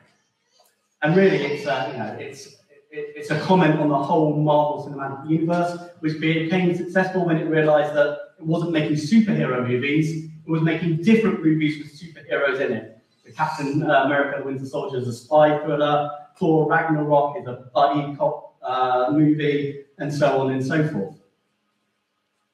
And 1.01 1.15
really, 1.15 1.37
it's, 1.37 1.67
uh, 1.67 1.89
you 1.91 1.99
know, 1.99 2.17
it's, 2.19 2.47
it, 2.91 3.13
it's 3.15 3.31
a 3.31 3.39
comment 3.41 3.79
on 3.79 3.89
the 3.89 3.97
whole 3.97 4.35
Marvel 4.35 4.87
Cinematic 4.87 5.29
Universe, 5.29 5.79
which 5.99 6.19
became 6.19 6.75
successful 6.75 7.25
when 7.25 7.37
it 7.37 7.45
realized 7.45 7.95
that 7.95 8.19
it 8.39 8.45
wasn't 8.45 8.71
making 8.71 8.97
superhero 8.97 9.67
movies, 9.67 10.25
it 10.25 10.49
was 10.49 10.61
making 10.61 10.97
different 11.01 11.43
movies 11.43 11.77
with 11.77 11.99
superheroes 11.99 12.59
in 12.59 12.71
it. 12.73 12.96
The 13.27 13.33
Captain 13.33 13.83
America 13.83 14.41
Winter 14.43 14.65
Soldier 14.65 14.99
is 14.99 15.07
a 15.09 15.13
spy 15.13 15.59
thriller, 15.59 16.09
Thor 16.37 16.69
Ragnarok 16.69 17.37
is 17.37 17.45
a 17.45 17.69
buddy 17.73 18.15
cop 18.15 18.55
uh, 18.61 19.09
movie, 19.11 19.83
and 19.97 20.13
so 20.13 20.39
on 20.39 20.51
and 20.51 20.65
so 20.65 20.87
forth. 20.87 21.19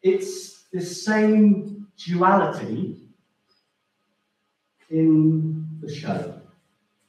It's 0.01 0.63
the 0.73 0.81
same 0.81 1.87
duality 1.95 3.03
in 4.89 5.67
the 5.79 5.93
show. 5.93 6.41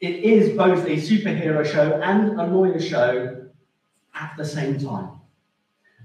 It 0.01 0.17
is 0.17 0.55
both 0.55 0.85
a 0.85 0.97
superhero 0.97 1.65
show 1.65 2.01
and 2.03 2.39
a 2.39 2.47
lawyer 2.47 2.79
show 2.79 3.47
at 4.15 4.35
the 4.37 4.45
same 4.45 4.79
time. 4.79 5.11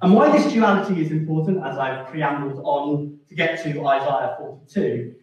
And 0.02 0.14
why 0.14 0.32
this 0.32 0.54
duality 0.54 1.02
is 1.02 1.12
important, 1.12 1.62
as 1.66 1.78
I've 1.78 2.08
preambled 2.08 2.62
on 2.64 3.20
to 3.28 3.36
get 3.36 3.62
to 3.64 3.86
Isaiah 3.86 4.36
42, 4.40 5.16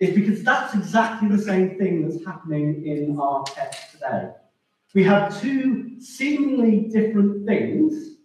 is 0.00 0.14
because 0.14 0.42
that's 0.42 0.74
exactly 0.74 1.28
the 1.28 1.42
same 1.42 1.76
thing 1.78 2.08
that's 2.08 2.24
happening 2.24 2.86
in 2.86 3.18
our 3.18 3.44
text 3.44 3.92
today. 3.92 4.30
We 4.94 5.02
have 5.04 5.40
two 5.40 6.00
seemingly 6.00 6.88
different 6.88 7.46
things 7.46 8.16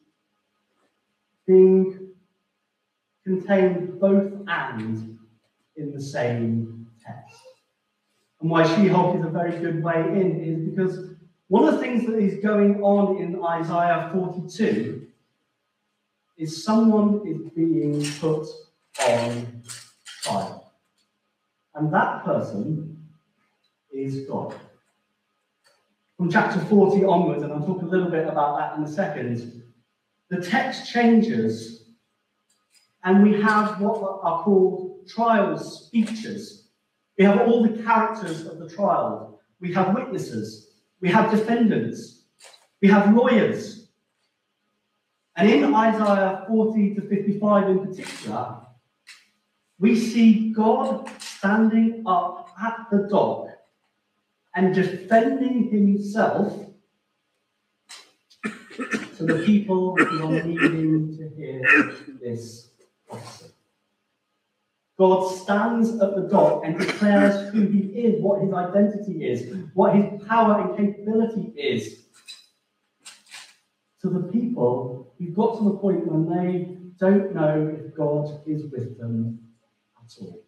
being 1.46 2.10
contained 3.24 4.00
both 4.00 4.34
and 4.48 5.18
in 5.76 5.92
the 5.92 6.02
same 6.02 6.88
text. 7.04 7.42
And 8.42 8.50
why 8.50 8.64
She 8.76 8.88
Hulk 8.88 9.18
is 9.18 9.26
a 9.26 9.30
very 9.30 9.58
good 9.60 9.84
way 9.84 10.00
in 10.00 10.42
is 10.42 10.70
because 10.70 11.16
one 11.48 11.66
of 11.66 11.76
the 11.76 11.80
things 11.80 12.06
that 12.06 12.18
is 12.18 12.44
going 12.44 12.82
on 12.82 13.18
in 13.18 13.44
Isaiah 13.44 14.10
42 14.14 15.08
is 16.38 16.64
someone 16.64 17.22
is 17.28 17.52
being 17.54 18.06
put 18.20 18.48
on 19.08 19.64
trial. 20.22 20.63
And 21.76 21.94
that 21.94 22.24
person 22.24 23.08
is 23.92 24.28
God. 24.28 24.56
From 26.18 26.32
chapter 26.32 26.60
40 26.60 27.04
onwards, 27.06 27.44
and 27.44 27.52
I'll 27.52 27.66
talk 27.66 27.82
a 27.82 27.86
little 27.86 28.10
bit 28.10 28.28
about 28.28 28.58
that 28.58 28.78
in 28.78 28.84
a 28.84 28.88
second, 28.88 29.64
the 30.30 30.42
text 30.42 30.92
changes 30.92 31.84
and 33.04 33.22
we 33.22 33.42
have 33.42 33.82
what 33.82 34.20
are 34.24 34.44
called 34.44 35.08
trial 35.08 35.58
speeches. 35.58 36.70
We 37.18 37.26
have 37.26 37.42
all 37.42 37.64
the 37.64 37.84
characters 37.84 38.46
of 38.46 38.60
the 38.60 38.70
trial. 38.70 39.42
We 39.60 39.74
have 39.74 39.94
witnesses. 39.94 40.70
We 41.02 41.10
have 41.10 41.32
defendants. 41.32 42.24
We 42.82 42.88
have 42.88 43.14
lawyers. 43.14 43.90
And 45.36 45.50
in 45.50 45.74
Isaiah 45.74 46.46
40 46.48 46.96
to 46.96 47.02
55 47.02 47.70
in 47.70 47.86
particular, 47.86 48.58
we 49.80 50.00
see 50.00 50.54
God 50.54 51.10
standing 51.44 52.02
up 52.06 52.56
at 52.64 52.88
the 52.90 53.06
dock 53.10 53.50
and 54.56 54.74
defending 54.74 55.70
himself 55.70 56.68
to 59.18 59.26
the 59.26 59.44
people 59.46 59.94
who 59.98 60.26
are 60.26 60.42
needing 60.42 61.18
to 61.18 61.30
hear 61.36 61.94
this 62.22 62.70
prophecy. 63.10 63.48
God 64.98 65.28
stands 65.36 65.90
at 66.02 66.16
the 66.16 66.30
dock 66.32 66.62
and 66.64 66.80
declares 66.80 67.52
who 67.52 67.68
he 67.68 67.80
is, 67.90 68.22
what 68.22 68.42
his 68.42 68.54
identity 68.54 69.26
is, 69.26 69.54
what 69.74 69.98
his 69.98 70.24
power 70.26 70.62
and 70.62 70.78
capability 70.78 71.52
is 71.58 72.06
to 74.02 74.10
the 74.10 74.32
people 74.32 75.14
who've 75.18 75.36
got 75.36 75.58
to 75.58 75.66
the 75.66 75.76
point 75.76 76.08
when 76.08 76.24
they 76.30 76.78
don't 76.98 77.36
know 77.36 77.76
if 77.78 77.94
God 77.94 78.42
is 78.48 78.72
with 78.72 78.98
them 78.98 79.40
at 80.02 80.14
all. 80.22 80.40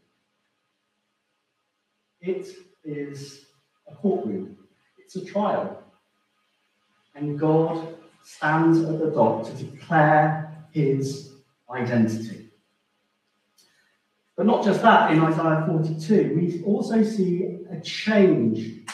It 2.25 2.47
is 2.83 3.45
a 3.87 3.93
courtroom, 3.93 4.57
it's 4.97 5.15
a 5.15 5.23
trial. 5.23 5.83
And 7.13 7.39
God 7.39 7.97
stands 8.23 8.79
at 8.79 8.97
the 8.97 9.11
dock 9.11 9.45
to 9.45 9.53
declare 9.63 10.65
his 10.71 11.33
identity. 11.69 12.49
But 14.35 14.47
not 14.47 14.65
just 14.65 14.81
that, 14.81 15.11
in 15.11 15.21
Isaiah 15.21 15.65
42, 15.67 16.33
we 16.35 16.63
also 16.63 17.03
see 17.03 17.59
a 17.71 17.79
change 17.81 18.89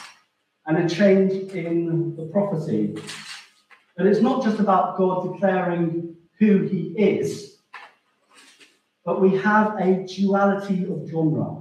and 0.65 0.77
a 0.77 0.89
change 0.93 1.31
in 1.53 2.15
the 2.17 2.25
prophecy. 2.25 2.95
But 3.95 4.07
it's 4.07 4.19
not 4.19 4.43
just 4.43 4.59
about 4.59 4.97
God 4.97 5.31
declaring 5.31 6.17
who 6.37 6.67
he 6.67 6.93
is, 6.97 7.59
but 9.05 9.21
we 9.21 9.37
have 9.37 9.77
a 9.79 10.05
duality 10.05 10.83
of 10.83 11.09
genre. 11.09 11.60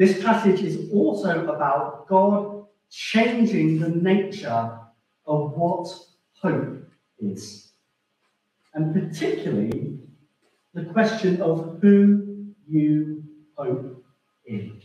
This 0.00 0.24
passage 0.24 0.62
is 0.62 0.90
also 0.94 1.46
about 1.46 2.08
God 2.08 2.64
changing 2.88 3.80
the 3.80 3.90
nature 3.90 4.78
of 5.26 5.52
what 5.52 5.88
hope 6.40 6.88
is. 7.18 7.72
And 8.72 8.94
particularly 8.94 9.98
the 10.72 10.86
question 10.86 11.42
of 11.42 11.80
who 11.82 12.46
you 12.66 13.22
hope 13.58 14.02
in. 14.46 14.80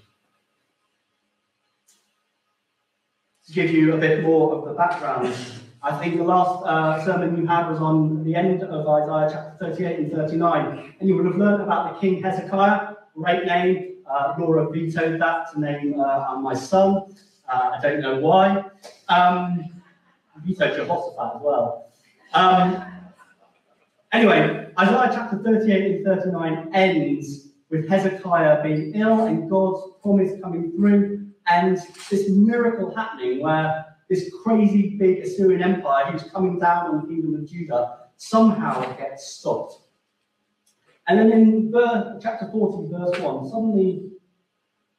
To 3.47 3.53
give 3.53 3.71
you 3.71 3.93
a 3.93 3.97
bit 3.97 4.21
more 4.21 4.53
of 4.53 4.65
the 4.65 4.73
background, 4.73 5.33
I 5.81 5.97
think 5.97 6.17
the 6.17 6.25
last 6.25 6.65
uh, 6.65 7.05
sermon 7.05 7.37
you 7.37 7.47
had 7.47 7.69
was 7.69 7.79
on 7.79 8.25
the 8.25 8.35
end 8.35 8.63
of 8.63 8.85
Isaiah 8.85 9.29
chapter 9.31 9.71
38 9.71 9.99
and 9.99 10.11
39, 10.11 10.95
and 10.99 11.07
you 11.07 11.15
would 11.15 11.25
have 11.25 11.37
learned 11.37 11.61
about 11.61 11.93
the 11.93 11.99
King 12.01 12.21
Hezekiah, 12.21 12.95
great 13.15 13.45
name. 13.45 13.94
Uh, 14.09 14.35
Laura 14.37 14.69
vetoed 14.69 15.19
that 15.19 15.51
to 15.51 15.59
name 15.59 15.99
uh, 15.99 16.37
my 16.39 16.53
son. 16.53 17.15
Uh, 17.47 17.71
I 17.77 17.79
don't 17.81 18.01
know 18.01 18.19
why. 18.19 18.63
Um, 19.09 19.81
vetoed 20.43 20.75
Jehoshaphat 20.75 21.35
as 21.37 21.41
well. 21.41 21.91
Um, 22.33 22.83
anyway, 24.11 24.71
Isaiah 24.79 25.09
chapter 25.13 25.37
38 25.37 25.95
and 25.95 26.05
39 26.05 26.69
ends 26.73 27.49
with 27.69 27.87
Hezekiah 27.89 28.63
being 28.63 28.93
ill 28.95 29.25
and 29.25 29.49
God's 29.49 29.93
promise 30.01 30.33
coming 30.41 30.71
through, 30.71 31.27
and 31.47 31.77
this 32.09 32.29
miracle 32.29 32.93
happening 32.95 33.41
where 33.41 33.85
this 34.09 34.31
crazy 34.43 34.97
big 34.97 35.19
Assyrian 35.19 35.63
empire 35.63 36.11
who's 36.11 36.23
coming 36.31 36.59
down 36.59 36.87
on 36.87 37.01
the 37.01 37.07
kingdom 37.07 37.35
of 37.35 37.49
Judah 37.49 37.97
somehow 38.17 38.95
gets 38.97 39.27
stopped. 39.27 39.84
And 41.07 41.19
then 41.19 41.31
in 41.31 41.71
verse, 41.71 42.21
chapter 42.21 42.49
40, 42.51 42.91
verse 42.91 43.19
1, 43.19 43.49
suddenly 43.49 44.09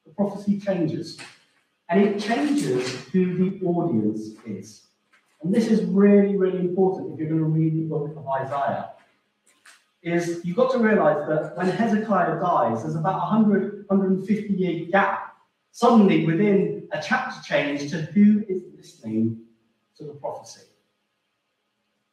the 0.05 0.13
prophecy 0.13 0.59
changes. 0.59 1.19
And 1.89 2.01
it 2.01 2.19
changes 2.19 3.05
who 3.07 3.37
the 3.37 3.65
audience 3.65 4.29
is. 4.45 4.87
And 5.41 5.53
this 5.53 5.67
is 5.67 5.83
really, 5.85 6.35
really 6.35 6.59
important 6.59 7.13
if 7.13 7.19
you're 7.19 7.29
going 7.29 7.41
to 7.41 7.45
read 7.45 7.77
the 7.77 7.83
book 7.83 8.15
of 8.15 8.27
Isaiah. 8.27 8.91
Is 10.03 10.41
you've 10.45 10.55
got 10.55 10.71
to 10.71 10.79
realize 10.79 11.27
that 11.27 11.57
when 11.57 11.69
Hezekiah 11.69 12.39
dies, 12.39 12.83
there's 12.83 12.95
about 12.95 13.15
a 13.15 13.35
100, 13.35 13.85
150 13.87 14.53
year 14.53 14.85
gap 14.85 15.35
suddenly 15.71 16.25
within 16.25 16.87
a 16.91 17.01
chapter 17.01 17.41
change 17.43 17.89
to 17.91 17.97
who 17.97 18.43
is 18.47 18.63
listening 18.75 19.41
to 19.97 20.05
the 20.05 20.13
prophecy. 20.13 20.61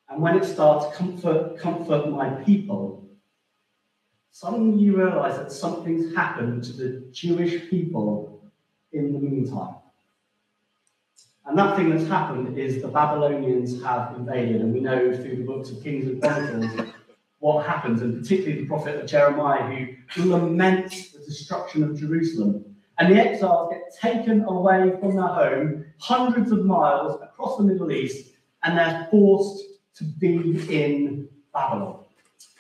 And 0.09 0.21
when 0.21 0.37
it 0.37 0.45
starts, 0.45 0.97
comfort, 0.97 1.59
comfort 1.59 2.11
my 2.11 2.31
people, 2.45 3.05
suddenly 4.35 4.83
you 4.83 4.97
realize 4.97 5.37
that 5.37 5.53
something's 5.53 6.13
happened 6.13 6.65
to 6.65 6.73
the 6.73 7.05
Jewish 7.13 7.71
people 7.71 8.43
in 8.91 9.13
the 9.13 9.19
meantime. 9.21 9.77
And 11.47 11.57
that 11.57 11.77
thing 11.77 11.91
that's 11.91 12.09
happened 12.09 12.59
is 12.59 12.83
the 12.83 12.89
Babylonians 12.89 13.81
have 13.85 14.17
invaded, 14.17 14.61
and 14.61 14.75
we 14.75 14.81
know 14.81 15.15
through 15.15 15.37
the 15.37 15.45
books 15.45 15.71
of 15.71 15.81
Kings 15.85 16.09
and 16.09 16.21
Chronicles 16.21 16.89
what 17.39 17.65
happens, 17.65 18.03
and 18.03 18.21
particularly 18.21 18.63
the 18.63 18.67
prophet 18.67 19.07
Jeremiah, 19.07 19.87
who 20.15 20.25
laments 20.25 21.13
the 21.13 21.21
destruction 21.21 21.85
of 21.85 21.97
Jerusalem 21.97 22.65
and 22.99 23.13
the 23.13 23.21
exiles 23.21 23.73
get 23.73 23.95
taken 24.01 24.45
away 24.47 24.97
from 24.99 25.15
their 25.15 25.29
home 25.29 25.85
hundreds 25.99 26.51
of 26.51 26.65
miles 26.65 27.21
across 27.23 27.57
the 27.57 27.63
Middle 27.63 27.93
East, 27.93 28.33
and 28.65 28.77
they're 28.77 29.07
forced 29.13 29.63
to 29.95 30.05
be 30.05 30.35
in 30.75 31.29
Babylon. 31.53 32.04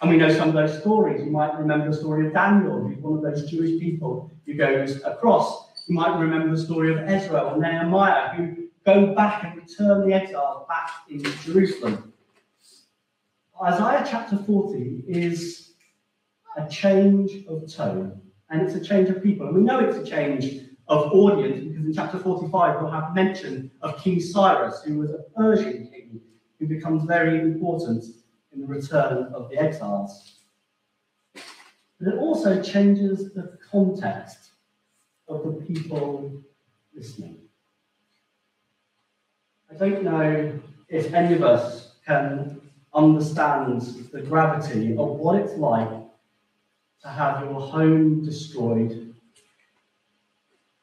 And 0.04 0.10
we 0.10 0.18
know 0.18 0.30
some 0.30 0.48
of 0.48 0.54
those 0.54 0.78
stories. 0.82 1.24
You 1.24 1.30
might 1.30 1.58
remember 1.58 1.90
the 1.90 1.96
story 1.96 2.26
of 2.26 2.34
Daniel, 2.34 2.86
who's 2.86 2.98
one 2.98 3.14
of 3.14 3.22
those 3.22 3.50
Jewish 3.50 3.80
people 3.80 4.30
who 4.44 4.52
goes 4.52 5.02
across. 5.02 5.70
You 5.88 5.94
might 5.94 6.18
remember 6.18 6.54
the 6.54 6.62
story 6.62 6.92
of 6.92 6.98
Ezra 7.08 7.50
and 7.50 7.62
Nehemiah, 7.62 8.34
who 8.34 8.68
go 8.84 9.14
back 9.14 9.44
and 9.44 9.56
return 9.56 10.06
the 10.06 10.14
exiles 10.14 10.66
back 10.68 10.90
in 11.08 11.24
Jerusalem. 11.42 12.12
Isaiah 13.64 14.06
chapter 14.06 14.36
40 14.36 15.04
is 15.08 15.72
a 16.58 16.68
change 16.68 17.46
of 17.46 17.72
tone 17.72 18.20
and 18.50 18.60
it's 18.60 18.74
a 18.74 18.84
change 18.84 19.08
of 19.08 19.22
people. 19.22 19.46
And 19.46 19.56
we 19.56 19.62
know 19.62 19.80
it's 19.80 19.96
a 19.96 20.04
change 20.04 20.66
of 20.86 21.12
audience 21.12 21.64
because 21.64 21.86
in 21.86 21.94
chapter 21.94 22.18
45 22.18 22.82
we'll 22.82 22.90
have 22.90 23.14
mention 23.14 23.70
of 23.80 23.96
King 24.02 24.20
Cyrus, 24.20 24.82
who 24.82 24.98
was 24.98 25.12
a 25.12 25.22
Persian 25.34 25.88
king 25.90 26.20
who 26.58 26.66
becomes 26.66 27.04
very 27.04 27.40
important 27.40 28.04
in 28.54 28.60
the 28.60 28.66
return 28.66 29.32
of 29.34 29.50
the 29.50 29.58
exiles. 29.58 30.34
But 32.00 32.14
it 32.14 32.18
also 32.18 32.62
changes 32.62 33.32
the 33.32 33.58
context 33.70 34.50
of 35.28 35.44
the 35.44 35.52
people 35.64 36.42
listening. 36.94 37.38
I 39.70 39.74
don't 39.74 40.04
know 40.04 40.60
if 40.88 41.12
any 41.12 41.34
of 41.34 41.42
us 41.42 41.96
can 42.06 42.60
understand 42.94 43.82
the 44.12 44.20
gravity 44.20 44.92
of 44.92 45.08
what 45.16 45.40
it's 45.40 45.54
like 45.54 45.90
to 47.02 47.08
have 47.08 47.42
your 47.42 47.60
home 47.60 48.24
destroyed 48.24 49.14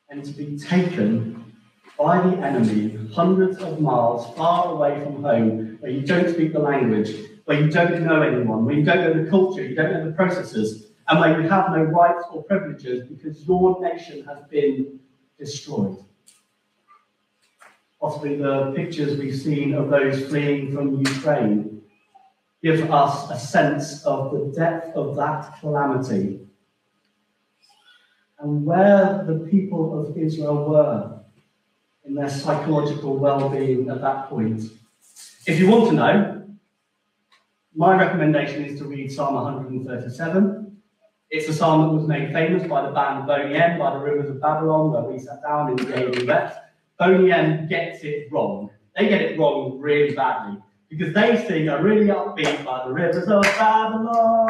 and 0.09 0.25
to 0.25 0.31
be 0.31 0.57
taken 0.57 1.53
by 1.97 2.19
the 2.21 2.37
enemy 2.37 2.97
hundreds 3.13 3.57
of 3.59 3.79
miles 3.79 4.35
far 4.35 4.73
away 4.73 5.01
from 5.03 5.23
home, 5.23 5.77
where 5.79 5.91
you 5.91 6.01
don't 6.01 6.29
speak 6.33 6.51
the 6.51 6.59
language, 6.59 7.15
where 7.51 7.59
you 7.59 7.69
don't 7.69 8.01
know 8.03 8.21
anyone, 8.21 8.63
where 8.63 8.75
you 8.75 8.83
don't 8.85 9.01
know 9.01 9.21
the 9.25 9.29
culture, 9.29 9.61
you 9.61 9.75
don't 9.75 9.91
know 9.91 10.05
the 10.05 10.13
processes, 10.13 10.87
and 11.09 11.19
where 11.19 11.41
you 11.41 11.49
have 11.49 11.69
no 11.71 11.83
rights 11.83 12.23
or 12.31 12.41
privileges 12.43 13.05
because 13.09 13.45
your 13.45 13.81
nation 13.81 14.23
has 14.23 14.37
been 14.49 14.97
destroyed. 15.37 15.97
Possibly 17.99 18.37
the 18.37 18.71
pictures 18.73 19.19
we've 19.19 19.35
seen 19.35 19.73
of 19.73 19.89
those 19.89 20.29
fleeing 20.29 20.73
from 20.73 20.99
Ukraine 20.99 21.81
give 22.63 22.89
us 22.89 23.29
a 23.29 23.37
sense 23.37 24.05
of 24.05 24.31
the 24.31 24.53
depth 24.57 24.95
of 24.95 25.17
that 25.17 25.59
calamity 25.59 26.39
and 28.39 28.65
where 28.65 29.25
the 29.27 29.45
people 29.51 29.99
of 29.99 30.17
Israel 30.17 30.69
were 30.69 31.19
in 32.05 32.15
their 32.15 32.29
psychological 32.29 33.17
well 33.17 33.49
being 33.49 33.89
at 33.89 33.99
that 33.99 34.29
point. 34.29 34.63
If 35.45 35.59
you 35.59 35.67
want 35.67 35.89
to 35.89 35.95
know, 35.95 36.40
my 37.75 37.97
recommendation 37.97 38.65
is 38.65 38.79
to 38.79 38.85
read 38.85 39.11
Psalm 39.11 39.35
137. 39.35 40.77
It's 41.29 41.47
a 41.47 41.53
psalm 41.53 41.81
that 41.81 41.93
was 41.93 42.07
made 42.07 42.33
famous 42.33 42.67
by 42.67 42.85
the 42.85 42.91
band 42.91 43.25
Boney 43.25 43.55
M 43.55 43.79
by 43.79 43.91
the 43.91 43.99
rivers 43.99 44.29
of 44.29 44.41
Babylon, 44.41 44.91
where 44.91 45.03
we 45.03 45.17
sat 45.17 45.41
down 45.41 45.69
in 45.69 45.75
the 45.77 45.85
Daily 45.85 46.25
Vet. 46.25 46.73
Boney 46.99 47.31
M 47.31 47.67
gets 47.67 48.03
it 48.03 48.27
wrong. 48.31 48.69
They 48.97 49.07
get 49.07 49.21
it 49.21 49.39
wrong 49.39 49.79
really 49.79 50.13
badly 50.13 50.61
because 50.89 51.13
they 51.13 51.37
sing 51.47 51.69
a 51.69 51.81
really 51.81 52.07
upbeat 52.07 52.65
by 52.65 52.85
the 52.85 52.91
rivers 52.91 53.29
of 53.29 53.43
Babylon. 53.43 54.49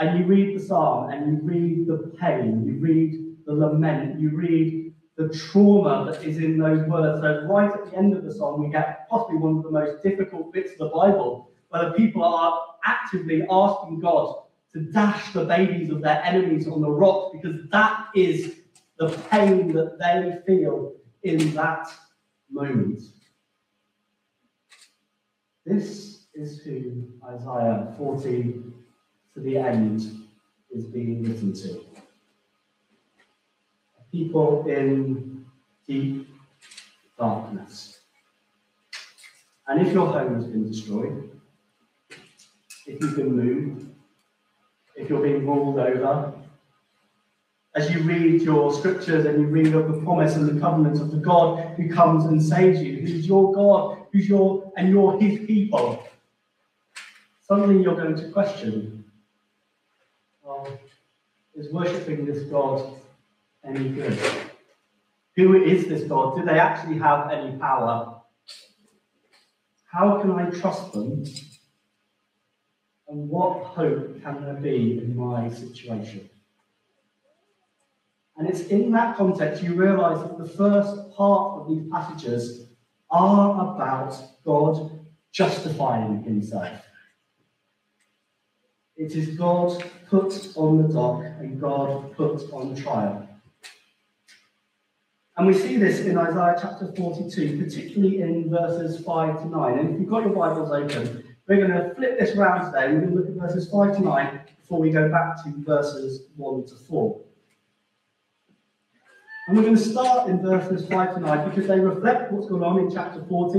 And 0.00 0.18
you 0.18 0.24
read 0.24 0.58
the 0.58 0.60
psalm 0.60 1.10
and 1.10 1.26
you 1.26 1.38
read 1.44 1.86
the 1.86 2.12
pain, 2.20 2.66
you 2.66 2.80
read 2.80 3.36
the 3.46 3.52
lament, 3.54 4.18
you 4.18 4.30
read 4.30 4.83
the 5.16 5.28
trauma 5.28 6.10
that 6.10 6.24
is 6.24 6.38
in 6.38 6.58
those 6.58 6.86
words. 6.88 7.20
So, 7.20 7.46
right 7.48 7.72
at 7.72 7.90
the 7.90 7.96
end 7.96 8.14
of 8.14 8.24
the 8.24 8.34
song, 8.34 8.62
we 8.62 8.70
get 8.70 9.08
possibly 9.08 9.36
one 9.36 9.58
of 9.58 9.62
the 9.62 9.70
most 9.70 10.02
difficult 10.02 10.52
bits 10.52 10.72
of 10.72 10.78
the 10.78 10.88
Bible, 10.88 11.50
where 11.68 11.86
the 11.86 11.92
people 11.92 12.24
are 12.24 12.60
actively 12.84 13.46
asking 13.50 14.00
God 14.00 14.42
to 14.72 14.80
dash 14.80 15.32
the 15.32 15.44
babies 15.44 15.90
of 15.90 16.02
their 16.02 16.22
enemies 16.24 16.66
on 16.66 16.80
the 16.80 16.90
rocks 16.90 17.36
because 17.40 17.68
that 17.70 18.08
is 18.14 18.56
the 18.98 19.08
pain 19.30 19.72
that 19.72 19.98
they 19.98 20.38
feel 20.46 20.92
in 21.22 21.54
that 21.54 21.88
moment. 22.50 23.02
This 25.64 26.26
is 26.34 26.60
who 26.60 27.08
Isaiah 27.24 27.94
40 27.96 28.62
to 29.34 29.40
the 29.40 29.56
end 29.56 30.26
is 30.70 30.84
being 30.84 31.22
written 31.22 31.52
to. 31.54 31.83
People 34.14 34.64
in 34.68 35.44
deep 35.88 36.28
darkness. 37.18 37.98
And 39.66 39.84
if 39.84 39.92
your 39.92 40.06
home 40.06 40.36
has 40.36 40.46
been 40.46 40.70
destroyed, 40.70 41.32
if 42.86 43.00
you've 43.00 43.16
been 43.16 43.34
moved, 43.34 43.88
if 44.94 45.10
you're 45.10 45.20
being 45.20 45.44
ruled 45.44 45.80
over, 45.80 46.32
as 47.74 47.90
you 47.90 48.04
read 48.04 48.42
your 48.42 48.72
scriptures 48.72 49.26
and 49.26 49.40
you 49.40 49.48
read 49.48 49.74
of 49.74 49.92
the 49.92 50.00
promise 50.02 50.36
and 50.36 50.48
the 50.48 50.60
covenant 50.60 51.00
of 51.00 51.10
the 51.10 51.16
God 51.16 51.74
who 51.76 51.92
comes 51.92 52.26
and 52.26 52.40
saves 52.40 52.80
you, 52.80 52.98
who's 53.00 53.26
your 53.26 53.52
God, 53.52 54.06
who's 54.12 54.28
your 54.28 54.72
and 54.76 54.90
you're 54.90 55.20
his 55.20 55.44
people, 55.44 56.04
suddenly 57.48 57.82
you're 57.82 57.96
going 57.96 58.14
to 58.14 58.28
question, 58.28 59.04
well, 60.44 60.68
is 61.56 61.72
worshipping 61.72 62.24
this 62.24 62.44
God 62.44 63.00
any 63.66 63.88
good? 63.88 64.18
Who 65.36 65.62
is 65.62 65.86
this 65.86 66.04
God? 66.04 66.36
Do 66.36 66.44
they 66.44 66.58
actually 66.58 66.98
have 66.98 67.30
any 67.30 67.56
power? 67.56 68.20
How 69.86 70.20
can 70.20 70.32
I 70.32 70.50
trust 70.50 70.92
them? 70.92 71.24
And 73.08 73.28
what 73.28 73.64
hope 73.64 74.22
can 74.22 74.44
there 74.44 74.54
be 74.54 74.98
in 74.98 75.16
my 75.16 75.48
situation? 75.48 76.28
And 78.36 78.48
it's 78.48 78.62
in 78.62 78.90
that 78.92 79.16
context 79.16 79.62
you 79.62 79.74
realize 79.74 80.20
that 80.22 80.38
the 80.38 80.48
first 80.48 81.14
part 81.14 81.60
of 81.60 81.68
these 81.68 81.88
passages 81.90 82.66
are 83.10 83.74
about 83.74 84.20
God 84.44 84.90
justifying 85.30 86.22
himself. 86.24 86.80
It 88.96 89.12
is 89.12 89.36
God 89.36 89.84
put 90.08 90.56
on 90.56 90.82
the 90.82 90.92
dock 90.92 91.24
and 91.38 91.60
God 91.60 92.16
put 92.16 92.52
on 92.52 92.74
trial. 92.76 93.23
And 95.36 95.46
we 95.48 95.54
see 95.54 95.76
this 95.76 96.00
in 96.00 96.16
Isaiah 96.16 96.56
chapter 96.60 96.92
42, 96.96 97.64
particularly 97.64 98.20
in 98.20 98.48
verses 98.48 99.04
5 99.04 99.42
to 99.42 99.48
9. 99.48 99.78
And 99.78 99.94
if 99.94 100.00
you've 100.00 100.08
got 100.08 100.22
your 100.22 100.32
Bibles 100.32 100.70
open, 100.70 101.24
we're 101.48 101.66
going 101.66 101.72
to 101.72 101.94
flip 101.96 102.18
this 102.20 102.36
around 102.36 102.66
today. 102.66 102.92
We're 102.92 103.00
going 103.00 103.10
to 103.10 103.16
look 103.16 103.28
at 103.28 103.34
verses 103.34 103.68
5 103.68 103.96
to 103.96 104.02
9 104.02 104.40
before 104.60 104.80
we 104.80 104.90
go 104.90 105.08
back 105.10 105.42
to 105.42 105.52
verses 105.64 106.28
1 106.36 106.66
to 106.66 106.74
4. 106.76 107.20
And 109.48 109.56
we're 109.56 109.64
going 109.64 109.76
to 109.76 109.82
start 109.82 110.30
in 110.30 110.40
verses 110.40 110.88
5 110.88 111.14
to 111.14 111.20
9 111.20 111.50
because 111.50 111.66
they 111.66 111.80
reflect 111.80 112.30
what's 112.30 112.48
going 112.48 112.62
on 112.62 112.78
in 112.78 112.90
chapter 112.92 113.22
40 113.28 113.58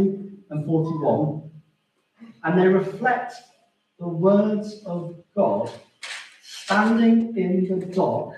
and 0.50 0.66
41. 0.66 1.52
And 2.44 2.60
they 2.60 2.68
reflect 2.68 3.34
the 4.00 4.08
words 4.08 4.82
of 4.86 5.16
God 5.36 5.70
standing 6.42 7.38
in 7.38 7.80
the 7.80 7.86
dock, 7.86 8.34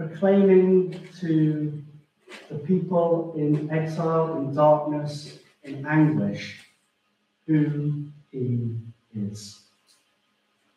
proclaiming 0.00 0.98
to 1.20 1.84
the 2.48 2.54
people 2.60 3.34
in 3.36 3.68
exile, 3.70 4.38
in 4.38 4.54
darkness, 4.54 5.40
in 5.64 5.84
anguish, 5.84 6.64
who 7.46 8.06
he 8.30 8.78
is. 9.14 9.60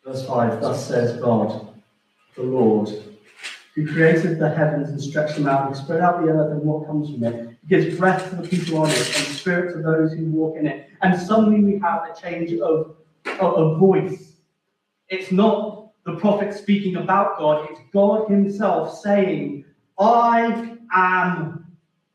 Verse 0.05 0.27
5 0.27 0.59
Thus 0.59 0.85
says 0.85 1.21
God, 1.21 1.69
the 2.35 2.43
Lord 2.43 2.89
who 3.75 3.87
created 3.91 4.39
the 4.39 4.49
heavens 4.49 4.89
and 4.89 5.01
stretched 5.01 5.35
them 5.35 5.47
out, 5.47 5.67
and 5.67 5.75
spread 5.75 6.01
out 6.01 6.21
the 6.21 6.29
earth 6.29 6.51
and 6.51 6.61
what 6.61 6.85
comes 6.85 7.09
from 7.09 7.23
it. 7.23 7.57
He 7.61 7.67
gives 7.67 7.97
breath 7.97 8.29
to 8.29 8.35
the 8.35 8.47
people 8.47 8.79
on 8.79 8.89
it 8.89 8.97
and 8.97 9.35
spirit 9.35 9.73
to 9.73 9.81
those 9.81 10.11
who 10.11 10.25
walk 10.25 10.57
in 10.57 10.67
it. 10.67 10.89
And 11.01 11.19
suddenly 11.19 11.63
we 11.63 11.79
have 11.79 12.03
a 12.03 12.21
change 12.21 12.51
of, 12.59 12.97
of, 13.39 13.53
of 13.53 13.79
voice. 13.79 14.33
It's 15.07 15.31
not 15.31 15.82
the 16.05 16.15
prophet 16.15 16.53
speaking 16.53 16.97
about 16.97 17.37
God, 17.37 17.67
it's 17.69 17.79
God 17.93 18.29
Himself 18.29 18.99
saying, 18.99 19.65
I 19.97 20.77
am 20.93 21.65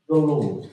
the 0.09 0.15
Lord. 0.15 0.71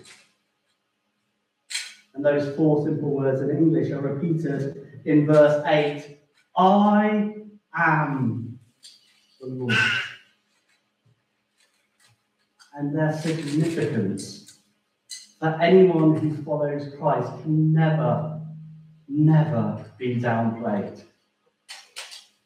And 2.13 2.23
those 2.23 2.55
four 2.55 2.85
simple 2.85 3.09
words 3.11 3.41
in 3.41 3.49
English 3.49 3.91
are 3.91 4.01
repeated 4.01 5.01
in 5.05 5.25
verse 5.25 5.63
8 5.65 6.17
I 6.57 7.33
am 7.75 8.59
the 9.41 9.47
Lord 9.47 9.75
and 12.75 12.97
their 12.97 13.13
significance 13.13 14.59
that 15.41 15.61
anyone 15.61 16.15
who 16.17 16.43
follows 16.43 16.93
Christ 16.97 17.31
can 17.41 17.73
never, 17.73 18.41
never 19.07 19.85
be 19.97 20.15
downplayed. 20.15 21.03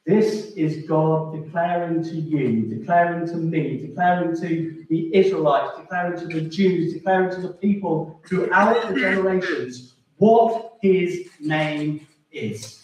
This 0.09 0.53
is 0.55 0.87
God 0.87 1.35
declaring 1.35 2.03
to 2.05 2.15
you, 2.15 2.65
declaring 2.65 3.27
to 3.27 3.35
me, 3.35 3.77
declaring 3.77 4.35
to 4.37 4.83
the 4.89 5.15
Israelites, 5.15 5.77
declaring 5.77 6.19
to 6.21 6.25
the 6.25 6.49
Jews, 6.49 6.93
declaring 6.93 7.29
to 7.35 7.41
the 7.41 7.53
people 7.53 8.19
throughout 8.27 8.89
the 8.89 8.99
generations 8.99 9.93
what 10.17 10.79
his 10.81 11.29
name 11.39 12.07
is. 12.31 12.83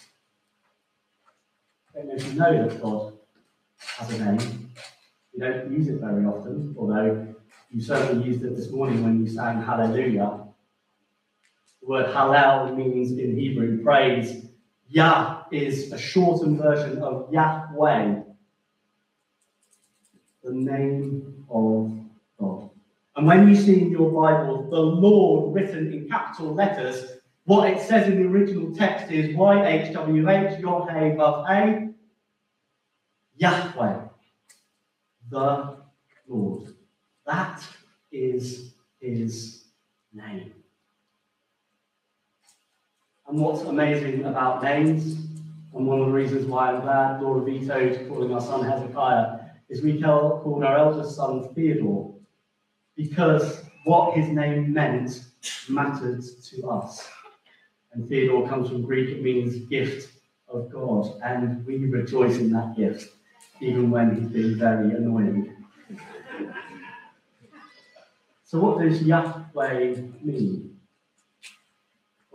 I 1.96 1.98
don't 1.98 2.10
know 2.10 2.14
if 2.14 2.28
you 2.28 2.34
know 2.34 2.68
that 2.68 2.80
God 2.84 3.14
has 3.80 4.20
a 4.20 4.24
name. 4.24 4.70
We 5.34 5.40
don't 5.40 5.72
use 5.72 5.88
it 5.88 6.00
very 6.00 6.26
often, 6.26 6.76
although 6.78 7.36
you 7.72 7.82
certainly 7.82 8.24
used 8.24 8.44
it 8.44 8.56
this 8.56 8.70
morning 8.70 9.04
when 9.04 9.26
you 9.26 9.28
sang 9.28 9.64
Hallelujah. 9.64 10.42
The 11.82 11.88
word 11.88 12.06
Hallel 12.14 12.78
means 12.78 13.18
in 13.18 13.36
Hebrew 13.36 13.84
praise. 13.84 14.46
Yah 14.90 15.35
is 15.56 15.92
a 15.92 15.98
shortened 15.98 16.58
version 16.60 17.02
of 17.02 17.32
Yahweh, 17.32 18.22
the 20.44 20.52
name 20.52 21.46
of 21.50 21.92
God. 22.40 22.70
And 23.16 23.26
when 23.26 23.48
you 23.48 23.56
see 23.56 23.82
in 23.82 23.92
your 23.92 24.12
Bible 24.12 24.70
the 24.70 24.80
Lord 24.80 25.56
written 25.56 25.94
in 25.94 26.10
capital 26.10 26.54
letters, 26.54 27.18
what 27.46 27.70
it 27.70 27.80
says 27.80 28.08
in 28.08 28.22
the 28.22 28.28
original 28.28 28.76
text 28.76 29.12
is 29.12 29.36
YHWH, 29.36 30.62
Vav 30.62 31.48
Hey, 31.48 31.90
Yahweh, 33.38 34.00
the 35.30 35.78
Lord. 36.28 36.74
That 37.26 37.64
is 38.12 38.74
his 39.00 39.66
name. 40.14 40.54
And 43.28 43.40
what's 43.40 43.64
amazing 43.64 44.26
about 44.26 44.64
names, 44.64 45.25
and 45.76 45.86
one 45.86 46.00
of 46.00 46.06
the 46.08 46.12
reasons 46.14 46.46
why 46.46 46.72
I'm 46.72 46.82
glad 46.82 47.22
Laura 47.22 47.44
vetoed 47.44 48.08
calling 48.08 48.34
our 48.34 48.40
son 48.40 48.64
Hezekiah, 48.64 49.40
is 49.68 49.82
we 49.82 50.02
called 50.02 50.64
our 50.64 50.78
eldest 50.78 51.18
son 51.18 51.54
Theodore, 51.54 52.16
because 52.96 53.62
what 53.84 54.16
his 54.16 54.30
name 54.30 54.72
meant 54.72 55.26
mattered 55.68 56.24
to 56.46 56.70
us. 56.70 57.08
And 57.94 58.08
Theodore 58.08 58.48
comes 58.48 58.70
from 58.70 58.84
Greek, 58.84 59.10
it 59.10 59.22
means 59.22 59.58
gift 59.68 60.14
of 60.48 60.72
God, 60.72 61.20
and 61.24 61.66
we 61.66 61.78
rejoice 61.78 62.38
in 62.38 62.52
that 62.54 62.76
gift, 62.78 63.14
even 63.60 63.92
when 63.92 64.16
he's 64.16 64.30
been 64.30 64.58
very 64.58 64.96
annoying. 64.96 65.66
So, 68.46 68.60
what 68.60 68.80
does 68.80 69.02
Yahweh 69.02 69.96
mean? 70.22 70.75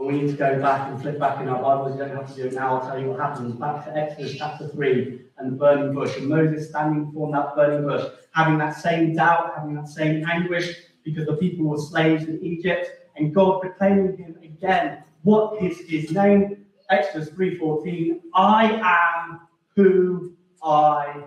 Well, 0.00 0.08
we 0.08 0.22
need 0.22 0.28
to 0.28 0.36
go 0.36 0.58
back 0.62 0.88
and 0.88 0.98
flip 1.02 1.18
back 1.18 1.42
in 1.42 1.48
our 1.50 1.60
Bibles. 1.60 1.92
You 1.92 1.98
don't 1.98 2.16
have 2.16 2.34
to 2.34 2.34
do 2.34 2.46
it 2.48 2.54
now. 2.54 2.76
I'll 2.76 2.80
tell 2.80 2.98
you 2.98 3.08
what 3.08 3.20
happens. 3.20 3.54
Back 3.56 3.84
to 3.84 3.94
Exodus 3.94 4.34
chapter 4.34 4.66
3 4.66 5.26
and 5.36 5.52
the 5.52 5.56
burning 5.56 5.94
bush. 5.94 6.16
And 6.16 6.26
Moses 6.26 6.70
standing 6.70 7.04
before 7.04 7.30
that 7.32 7.54
burning 7.54 7.86
bush, 7.86 8.10
having 8.30 8.56
that 8.56 8.70
same 8.70 9.14
doubt, 9.14 9.52
having 9.54 9.74
that 9.74 9.88
same 9.88 10.24
anguish, 10.26 10.74
because 11.04 11.26
the 11.26 11.36
people 11.36 11.66
were 11.66 11.76
slaves 11.76 12.24
in 12.24 12.42
Egypt, 12.42 12.88
and 13.16 13.34
God 13.34 13.60
proclaiming 13.60 14.16
him 14.16 14.38
again. 14.42 15.04
What 15.20 15.62
is 15.62 15.78
his 15.80 16.10
name? 16.12 16.64
Exodus 16.88 17.28
3:14. 17.28 18.22
I 18.32 18.80
am 18.82 19.40
who 19.76 20.32
I 20.62 21.24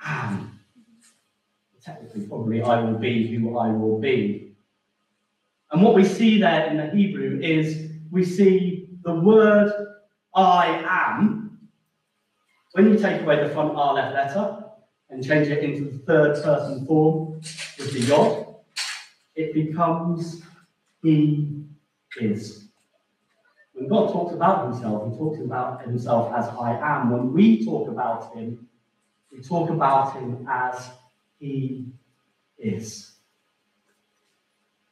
am 0.00 0.60
technically 1.82 2.28
probably 2.28 2.62
I 2.62 2.84
will 2.84 2.98
be 2.98 3.34
who 3.34 3.58
I 3.58 3.66
will 3.72 3.98
be. 3.98 4.54
And 5.72 5.82
what 5.82 5.96
we 5.96 6.04
see 6.04 6.38
there 6.38 6.66
in 6.66 6.76
the 6.76 6.86
Hebrew 6.86 7.40
is 7.40 7.91
we 8.12 8.24
see 8.24 8.90
the 9.04 9.14
word 9.14 9.72
I 10.34 10.84
am. 10.86 11.58
When 12.72 12.92
you 12.92 12.98
take 12.98 13.22
away 13.22 13.42
the 13.42 13.52
front 13.52 13.74
Aleph 13.74 14.12
letter 14.12 14.64
and 15.10 15.26
change 15.26 15.48
it 15.48 15.64
into 15.64 15.90
the 15.90 15.98
third 15.98 16.42
person 16.44 16.86
form 16.86 17.40
with 17.78 17.92
the 17.92 18.00
Yod, 18.00 18.54
it 19.34 19.54
becomes 19.54 20.42
He 21.02 21.48
is. 22.20 22.68
When 23.72 23.88
God 23.88 24.12
talks 24.12 24.34
about 24.34 24.70
himself, 24.70 25.10
he 25.10 25.18
talks 25.18 25.40
about 25.40 25.82
himself 25.82 26.32
as 26.34 26.46
I 26.48 26.78
am. 26.82 27.10
When 27.10 27.32
we 27.32 27.64
talk 27.64 27.88
about 27.88 28.34
him, 28.36 28.68
we 29.32 29.40
talk 29.40 29.70
about 29.70 30.14
him 30.14 30.46
as 30.48 30.90
he 31.40 31.86
is. 32.58 33.12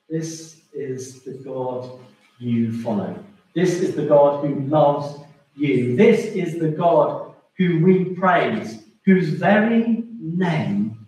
This 0.09 0.63
is 0.73 1.23
the 1.23 1.35
God 1.35 2.01
you 2.41 2.83
follow. 2.83 3.23
This 3.55 3.81
is 3.81 3.95
the 3.95 4.07
God 4.07 4.45
who 4.45 4.61
loves 4.63 5.21
you. 5.55 5.95
This 5.95 6.25
is 6.25 6.59
the 6.59 6.69
God 6.69 7.35
who 7.57 7.85
we 7.85 8.05
praise, 8.05 8.83
whose 9.05 9.29
very 9.29 10.05
name 10.19 11.07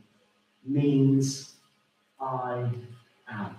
means 0.64 1.54
I 2.20 2.68
am. 3.28 3.56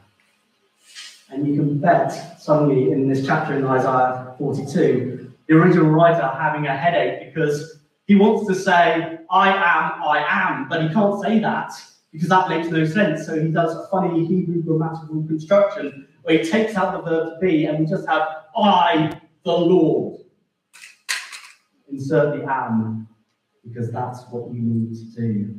And 1.32 1.48
you 1.48 1.56
can 1.56 1.80
bet 1.80 2.40
suddenly 2.40 2.92
in 2.92 3.10
this 3.10 3.26
chapter 3.26 3.56
in 3.58 3.66
Isaiah 3.66 4.36
42, 4.38 5.32
the 5.48 5.56
original 5.56 5.90
writer 5.90 6.28
having 6.28 6.68
a 6.68 6.78
headache 6.78 7.34
because 7.34 7.80
He 8.06 8.16
wants 8.16 8.48
to 8.48 8.56
say, 8.56 9.18
I 9.32 9.50
am, 9.50 10.04
I 10.04 10.24
am, 10.30 10.70
but 10.70 10.84
he 10.84 10.90
can't 10.94 11.20
say 11.22 11.40
that 11.40 11.74
because 12.14 12.30
that 12.30 12.48
makes 12.48 12.70
no 12.70 12.86
sense. 12.86 13.26
So 13.26 13.42
he 13.42 13.50
does 13.50 13.76
a 13.76 13.88
funny 13.90 14.26
Hebrew 14.26 14.62
grammatical 14.62 15.26
construction 15.28 16.08
where 16.22 16.38
he 16.38 16.50
takes 16.50 16.76
out 16.76 16.94
the 16.94 17.10
verb 17.10 17.34
to 17.34 17.40
be 17.46 17.66
and 17.66 17.80
we 17.80 17.86
just 17.86 18.08
have 18.08 18.22
I, 18.56 19.20
the 19.44 19.52
Lord. 19.52 20.22
Insert 21.92 22.40
the 22.40 22.50
am 22.50 23.08
because 23.64 23.92
that's 23.92 24.22
what 24.30 24.54
you 24.54 24.62
need 24.62 24.96
to 24.96 25.22
do. 25.22 25.56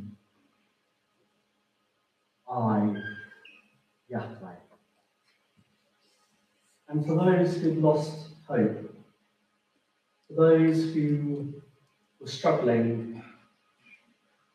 I, 2.49 2.95
Yahweh. 4.09 4.55
And 6.87 7.05
for 7.05 7.15
those 7.15 7.57
who've 7.57 7.77
lost 7.77 8.29
hope, 8.47 8.95
for 10.27 10.33
those 10.33 10.93
who 10.93 11.53
were 12.19 12.27
struggling 12.27 13.21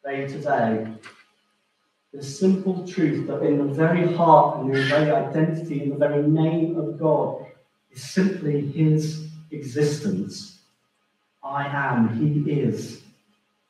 day 0.04 0.26
to 0.26 0.40
day, 0.40 0.86
the 2.12 2.22
simple 2.22 2.86
truth 2.86 3.26
that 3.28 3.42
in 3.42 3.58
the 3.58 3.72
very 3.72 4.12
heart 4.14 4.58
and 4.58 4.74
in 4.74 4.80
the 4.80 4.88
very 4.88 5.10
identity 5.10 5.82
and 5.82 5.92
the 5.92 5.96
very 5.96 6.26
name 6.26 6.76
of 6.76 6.98
God 6.98 7.46
is 7.92 8.02
simply 8.02 8.66
His 8.66 9.28
existence. 9.50 10.60
I 11.42 11.66
am, 11.66 12.18
He 12.18 12.50
is. 12.50 13.02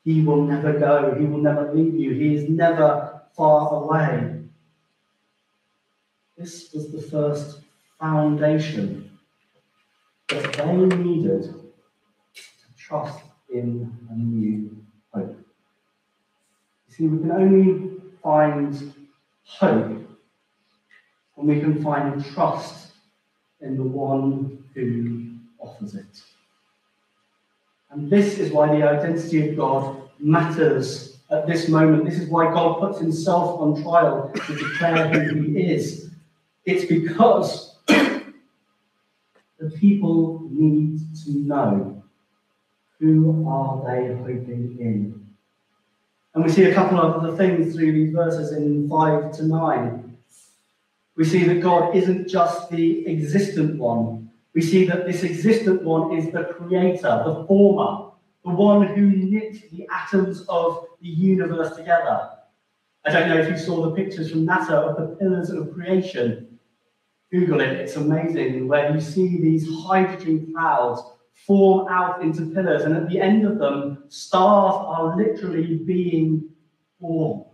He 0.03 0.21
will 0.21 0.43
never 0.43 0.79
go, 0.79 1.15
He 1.19 1.25
will 1.25 1.41
never 1.41 1.71
leave 1.73 1.93
you, 1.93 2.13
He 2.13 2.35
is 2.35 2.49
never 2.49 3.21
far 3.37 3.83
away. 3.83 4.39
This 6.35 6.73
was 6.73 6.91
the 6.91 7.01
first 7.01 7.59
foundation 7.99 9.11
that 10.29 10.53
they 10.53 10.75
needed 10.75 11.43
to 11.43 12.77
trust 12.77 13.19
in 13.53 13.95
a 14.09 14.15
new 14.15 14.75
hope. 15.13 15.37
You 16.87 16.95
see, 16.95 17.05
we 17.05 17.19
can 17.19 17.31
only 17.31 18.00
find 18.21 18.93
hope 19.43 20.01
and 21.37 21.47
we 21.47 21.59
can 21.59 21.81
find 21.83 22.23
trust 22.33 22.91
in 23.61 23.75
the 23.75 23.83
one 23.83 24.63
who 24.73 25.33
offers 25.59 25.95
it. 25.95 26.21
And 27.89 28.09
this 28.09 28.39
is 28.39 28.51
why 28.51 28.67
the 28.67 28.87
identity 28.87 29.49
of 29.49 29.57
God 29.57 30.09
matters 30.19 31.17
at 31.29 31.47
this 31.47 31.67
moment. 31.67 32.05
This 32.05 32.19
is 32.19 32.29
why 32.29 32.53
God 32.53 32.79
puts 32.79 32.99
himself 32.99 33.59
on 33.59 33.81
trial 33.81 34.31
to 34.33 34.55
declare 34.55 35.07
who 35.09 35.41
he 35.41 35.71
is. 35.73 36.09
It's 36.65 36.85
because 36.85 37.75
the 37.87 39.69
people 39.77 40.47
need 40.51 40.99
to 41.25 41.31
know 41.31 42.03
who 42.99 43.47
are 43.47 43.83
they 43.83 44.15
hoping 44.15 44.77
in. 44.79 45.20
And 46.33 46.43
we 46.43 46.49
see 46.49 46.63
a 46.63 46.73
couple 46.73 46.99
of 46.99 47.15
other 47.15 47.35
things 47.35 47.75
through 47.75 47.91
these 47.91 48.13
verses 48.13 48.53
in 48.53 48.87
5 48.87 49.31
to 49.33 49.47
9. 49.47 50.17
We 51.17 51.25
see 51.25 51.43
that 51.43 51.61
God 51.61 51.95
isn't 51.95 52.29
just 52.29 52.69
the 52.69 53.05
existent 53.07 53.77
one. 53.77 54.31
We 54.53 54.61
see 54.61 54.85
that 54.85 55.05
this 55.05 55.23
existent 55.23 55.83
one 55.83 56.17
is 56.17 56.31
the 56.31 56.43
creator, 56.43 57.23
the 57.25 57.45
former, 57.47 58.11
the 58.45 58.51
one 58.51 58.87
who 58.87 59.07
knit 59.09 59.69
the 59.71 59.87
atoms 59.91 60.45
of 60.47 60.85
the 61.01 61.09
universe 61.09 61.75
together. 61.75 62.29
I 63.05 63.11
don't 63.11 63.29
know 63.29 63.37
if 63.37 63.49
you 63.49 63.57
saw 63.57 63.89
the 63.89 63.95
pictures 63.95 64.31
from 64.31 64.45
NASA 64.45 64.71
of 64.71 64.95
the 64.97 65.15
pillars 65.15 65.49
of 65.49 65.73
creation. 65.73 66.59
Google 67.31 67.61
it, 67.61 67.69
it's 67.69 67.95
amazing, 67.95 68.67
where 68.67 68.93
you 68.93 69.01
see 69.01 69.41
these 69.41 69.67
hydrogen 69.83 70.53
clouds 70.53 71.01
form 71.45 71.87
out 71.89 72.21
into 72.21 72.51
pillars, 72.53 72.83
and 72.83 72.95
at 72.95 73.09
the 73.09 73.19
end 73.19 73.45
of 73.45 73.57
them, 73.57 74.03
stars 74.09 74.75
are 74.75 75.17
literally 75.17 75.75
being 75.77 76.49
born. 76.99 77.45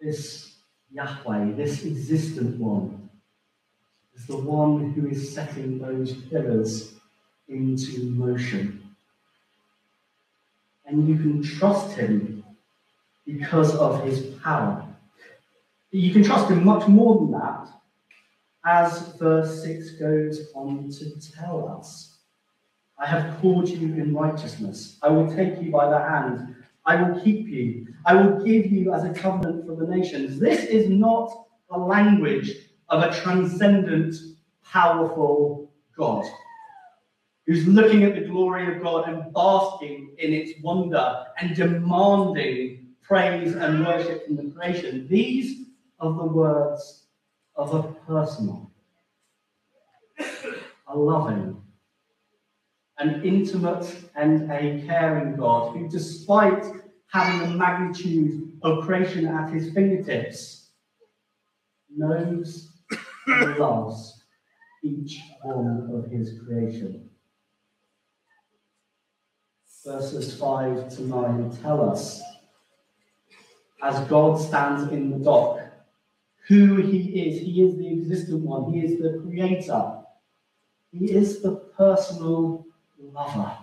This 0.00 0.56
Yahweh, 0.92 1.52
this 1.52 1.84
existent 1.84 2.58
one, 2.58 3.08
is 4.14 4.26
the 4.26 4.36
one 4.36 4.92
who 4.92 5.08
is 5.08 5.34
setting 5.34 5.78
those 5.78 6.14
pillars 6.14 6.94
into 7.48 8.10
motion. 8.10 8.82
And 10.84 11.08
you 11.08 11.16
can 11.16 11.42
trust 11.42 11.96
him 11.96 12.44
because 13.24 13.74
of 13.74 14.04
his 14.04 14.20
power. 14.42 14.86
You 15.90 16.12
can 16.12 16.22
trust 16.22 16.50
him 16.50 16.64
much 16.64 16.86
more 16.88 17.16
than 17.16 17.32
that 17.32 17.68
as 18.66 19.14
verse 19.14 19.62
6 19.62 19.92
goes 19.92 20.50
on 20.54 20.90
to 20.90 21.32
tell 21.32 21.68
us. 21.78 22.18
I 22.98 23.06
have 23.06 23.40
called 23.40 23.68
you 23.68 23.94
in 23.94 24.14
righteousness. 24.14 24.98
I 25.02 25.08
will 25.10 25.34
take 25.34 25.62
you 25.62 25.70
by 25.70 25.88
the 25.90 25.98
hand. 26.00 26.56
I 26.86 27.02
will 27.02 27.20
keep 27.20 27.48
you. 27.48 27.88
I 28.06 28.14
will 28.14 28.44
give 28.44 28.66
you 28.66 28.92
as 28.94 29.04
a 29.04 29.12
covenant 29.14 29.66
for 29.66 29.76
the 29.76 29.86
nations. 29.86 30.40
This 30.40 30.64
is 30.64 30.88
not 30.88 31.46
a 31.70 31.78
language 31.78 32.52
of 32.88 33.02
a 33.02 33.14
transcendent, 33.22 34.16
powerful 34.64 35.70
God 35.96 36.26
who's 37.46 37.66
looking 37.66 38.04
at 38.04 38.14
the 38.14 38.22
glory 38.22 38.74
of 38.76 38.82
God 38.82 39.08
and 39.08 39.32
basking 39.32 40.14
in 40.18 40.32
its 40.32 40.60
wonder 40.62 41.24
and 41.38 41.54
demanding 41.54 42.88
praise 43.02 43.54
and 43.54 43.86
worship 43.86 44.26
from 44.26 44.36
the 44.36 44.50
creation. 44.52 45.06
These 45.08 45.66
are 46.00 46.12
the 46.12 46.26
words 46.26 47.04
of 47.54 47.74
a 47.74 47.95
personal, 48.06 48.70
a 50.86 50.96
loving, 50.96 51.62
an 52.98 53.22
intimate, 53.24 53.86
and 54.14 54.50
a 54.50 54.82
caring 54.86 55.36
God 55.36 55.76
who, 55.76 55.88
despite 55.88 56.64
having 57.08 57.40
the 57.40 57.56
magnitude 57.56 58.58
of 58.62 58.84
creation 58.84 59.26
at 59.26 59.52
his 59.52 59.72
fingertips, 59.72 60.70
knows 61.94 62.72
and 63.26 63.56
loves 63.58 64.22
each 64.82 65.20
one 65.42 65.90
of 65.92 66.10
his 66.10 66.38
creation. 66.44 67.08
Verses 69.84 70.36
5 70.38 70.96
to 70.96 71.02
9 71.02 71.58
tell 71.62 71.88
us 71.88 72.20
as 73.82 74.00
God 74.08 74.40
stands 74.40 74.90
in 74.90 75.10
the 75.10 75.18
dock 75.18 75.60
who 76.48 76.76
he 76.76 76.98
is. 77.28 77.40
He 77.40 77.62
is 77.62 77.76
the 77.76 77.92
existent 77.92 78.42
one, 78.42 78.72
he 78.72 78.80
is 78.80 79.00
the 79.00 79.20
creator, 79.22 79.98
he 80.92 81.12
is 81.12 81.42
the 81.42 81.56
personal 81.76 82.66
lover. 83.00 83.58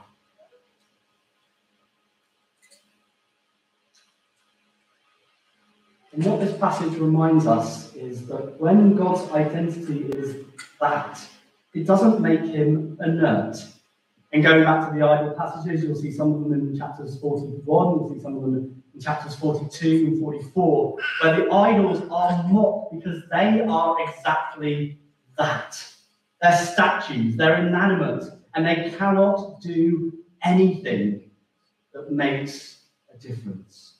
And 6.13 6.23
what 6.25 6.41
this 6.41 6.55
passage 6.59 6.93
reminds 6.99 7.47
us 7.47 7.95
is 7.95 8.27
that 8.27 8.59
when 8.59 8.95
God's 8.95 9.31
identity 9.31 10.03
is 10.09 10.45
that, 10.79 11.19
it 11.73 11.87
doesn't 11.87 12.19
make 12.21 12.41
him 12.41 12.99
inert. 13.03 13.57
And 14.33 14.41
going 14.41 14.63
back 14.63 14.89
to 14.89 14.97
the 14.97 15.05
idol 15.05 15.35
passages, 15.37 15.83
you'll 15.83 15.95
see 15.95 16.11
some 16.11 16.33
of 16.33 16.41
them 16.41 16.53
in 16.53 16.75
chapters 16.75 17.19
41, 17.19 17.65
you'll 17.65 18.13
see 18.15 18.19
some 18.19 18.35
of 18.35 18.41
them 18.41 18.83
in 18.95 18.99
chapters 18.99 19.35
42 19.35 20.07
and 20.07 20.19
44, 20.19 20.97
where 21.21 21.35
the 21.35 21.51
idols 21.51 22.01
are 22.09 22.43
mocked 22.49 22.95
because 22.95 23.21
they 23.31 23.61
are 23.61 23.95
exactly 24.07 24.97
that. 25.37 25.79
They're 26.41 26.57
statues, 26.57 27.37
they're 27.37 27.65
inanimate, 27.65 28.23
and 28.55 28.65
they 28.65 28.91
cannot 28.97 29.61
do 29.61 30.11
anything 30.43 31.29
that 31.93 32.11
makes 32.11 32.79
a 33.13 33.17
difference. 33.17 33.93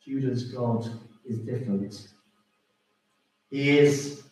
Judah's 0.00 0.44
God 0.44 0.88
is 1.26 1.40
different. 1.40 2.08
He 3.50 3.78
is 3.78 4.22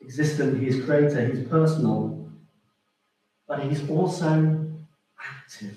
existent, 0.00 0.60
he 0.60 0.68
is 0.68 0.84
creator, 0.84 1.26
he's 1.26 1.48
personal, 1.48 2.21
but 3.52 3.62
he's 3.64 3.86
also 3.90 4.66
active 5.20 5.76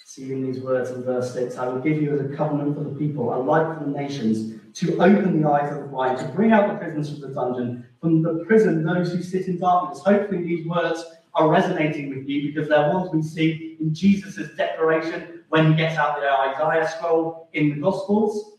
see 0.00 0.32
in 0.32 0.44
these 0.44 0.60
words 0.60 0.90
in 0.90 1.04
verse 1.04 1.32
6 1.32 1.56
I 1.56 1.68
will 1.68 1.78
give 1.78 2.02
you 2.02 2.12
as 2.12 2.20
a 2.20 2.36
covenant 2.36 2.76
for 2.76 2.82
the 2.82 2.90
people, 2.96 3.32
a 3.32 3.38
light 3.38 3.78
for 3.78 3.84
the 3.84 3.90
nations, 3.90 4.60
to 4.74 4.94
open 5.00 5.40
the 5.40 5.48
eyes 5.48 5.70
of 5.70 5.82
the 5.82 5.86
blind, 5.86 6.18
to 6.18 6.24
bring 6.34 6.50
out 6.50 6.68
the 6.68 6.74
prisoners 6.74 7.10
from 7.10 7.20
the 7.20 7.28
dungeon, 7.28 7.86
from 8.00 8.22
the 8.22 8.44
prison 8.44 8.82
those 8.82 9.12
who 9.12 9.22
sit 9.22 9.46
in 9.46 9.60
darkness. 9.60 10.02
Hopefully, 10.04 10.42
these 10.42 10.66
words 10.66 11.04
are 11.34 11.48
resonating 11.48 12.10
with 12.10 12.28
you 12.28 12.52
because 12.52 12.68
they're 12.68 12.92
ones 12.92 13.08
we 13.14 13.22
see 13.22 13.76
in 13.78 13.94
Jesus' 13.94 14.48
declaration 14.56 15.44
when 15.50 15.70
he 15.70 15.76
gets 15.76 15.96
out 15.96 16.20
the 16.20 16.28
Isaiah 16.28 16.88
scroll 16.88 17.48
in 17.52 17.70
the 17.70 17.76
Gospels. 17.76 18.58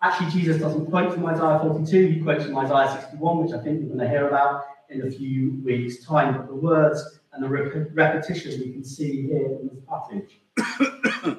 Actually, 0.00 0.30
Jesus 0.30 0.58
doesn't 0.58 0.86
quote 0.86 1.12
from 1.12 1.26
Isaiah 1.26 1.58
42, 1.60 2.06
he 2.06 2.20
quotes 2.20 2.44
from 2.44 2.56
Isaiah 2.58 3.00
61, 3.02 3.44
which 3.44 3.52
I 3.52 3.58
think 3.60 3.80
we're 3.82 3.88
going 3.88 3.98
to 3.98 4.08
hear 4.08 4.28
about 4.28 4.64
in 4.90 5.06
a 5.06 5.10
few 5.10 5.60
weeks' 5.64 6.04
time. 6.04 6.36
But 6.36 6.48
the 6.48 6.54
words 6.54 7.20
and 7.32 7.42
the 7.42 7.48
rep- 7.48 7.90
repetition 7.92 8.60
we 8.60 8.72
can 8.72 8.84
see 8.84 9.22
here 9.22 9.58
in 9.60 9.68
this 9.68 9.82
passage. 9.88 10.40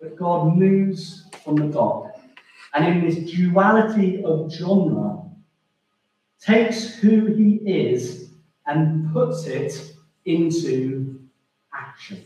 but 0.00 0.16
God 0.16 0.56
moves 0.56 1.24
from 1.44 1.56
the 1.56 1.66
dock, 1.66 2.18
and 2.74 2.86
in 2.86 3.06
this 3.06 3.30
duality 3.30 4.22
of 4.24 4.52
genre, 4.52 5.22
takes 6.40 6.94
who 6.96 7.26
he 7.26 7.54
is 7.64 8.30
and 8.66 9.12
puts 9.12 9.46
it 9.46 9.92
into 10.24 11.20
action. 11.72 12.24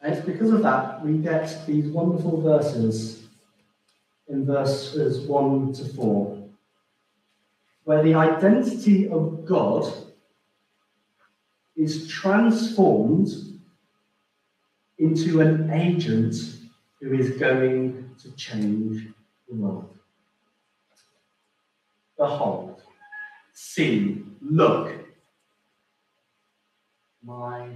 And 0.00 0.14
it's 0.14 0.26
because 0.26 0.50
of 0.50 0.62
that 0.62 1.04
we 1.04 1.18
get 1.18 1.64
these 1.66 1.86
wonderful 1.86 2.40
verses 2.40 3.21
in 4.32 4.46
verses 4.46 5.26
1 5.26 5.74
to 5.74 5.84
4, 5.84 6.48
where 7.84 8.02
the 8.02 8.14
identity 8.14 9.08
of 9.08 9.44
God 9.44 9.92
is 11.76 12.08
transformed 12.08 13.28
into 14.98 15.40
an 15.40 15.70
agent 15.70 16.34
who 17.00 17.12
is 17.12 17.38
going 17.38 18.10
to 18.22 18.32
change 18.32 19.08
the 19.48 19.54
world. 19.54 19.94
Behold, 22.16 22.80
see, 23.52 24.24
look, 24.40 24.94
my 27.22 27.68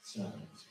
servant. 0.00 0.67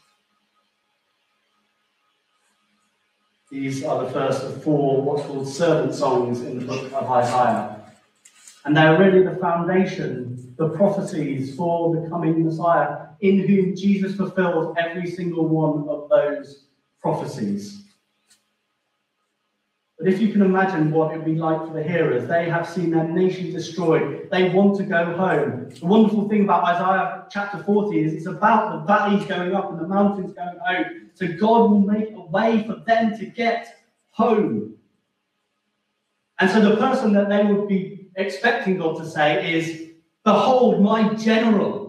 These 3.49 3.85
are 3.85 4.03
the 4.03 4.11
first 4.11 4.43
of 4.43 4.61
four 4.61 5.01
what's 5.01 5.25
called 5.25 5.47
servant 5.47 5.95
songs 5.95 6.41
in 6.41 6.59
the 6.59 6.65
book 6.65 6.91
of 6.91 7.09
Isaiah. 7.09 7.93
And 8.65 8.75
they're 8.75 8.99
really 8.99 9.23
the 9.23 9.37
foundation, 9.37 10.53
the 10.57 10.67
prophecies 10.69 11.55
for 11.55 11.95
the 11.95 12.09
coming 12.09 12.43
Messiah, 12.43 13.07
in 13.21 13.47
whom 13.47 13.73
Jesus 13.73 14.17
fulfills 14.17 14.75
every 14.77 15.09
single 15.09 15.47
one 15.47 15.87
of 15.87 16.09
those 16.09 16.65
prophecies. 16.99 17.86
But 19.97 20.09
if 20.09 20.21
you 20.21 20.31
can 20.31 20.43
imagine 20.43 20.91
what 20.91 21.11
it 21.11 21.17
would 21.17 21.25
be 21.25 21.35
like 21.35 21.67
for 21.67 21.73
the 21.73 21.81
hearers, 21.81 22.27
they 22.27 22.47
have 22.49 22.69
seen 22.69 22.91
their 22.91 23.07
nation 23.07 23.51
destroyed. 23.51 24.29
They 24.31 24.49
want 24.49 24.77
to 24.77 24.83
go 24.83 25.17
home. 25.17 25.69
The 25.69 25.85
wonderful 25.85 26.29
thing 26.29 26.43
about 26.43 26.65
Isaiah 26.65 27.25
chapter 27.31 27.63
40 27.63 27.97
is 27.97 28.13
it's 28.13 28.27
about 28.27 28.73
the 28.73 28.85
valleys 28.85 29.25
going 29.25 29.55
up 29.55 29.71
and 29.71 29.79
the 29.79 29.87
mountains 29.87 30.33
going 30.33 30.59
home. 30.63 31.09
So 31.15 31.27
God 31.27 31.71
will 31.71 31.79
make 31.79 32.11
a 32.11 32.21
way 32.21 32.63
for 32.67 32.75
them 32.85 33.17
to 33.17 33.25
get 33.25 33.75
home. 34.11 34.75
And 36.39 36.51
so 36.51 36.61
the 36.61 36.77
person 36.77 37.13
that 37.13 37.29
they 37.29 37.43
would 37.43 37.67
be 37.67 38.07
expecting 38.17 38.77
God 38.77 38.97
to 38.97 39.09
say 39.09 39.51
is, 39.51 39.89
Behold, 40.23 40.81
my 40.81 41.15
general. 41.15 41.86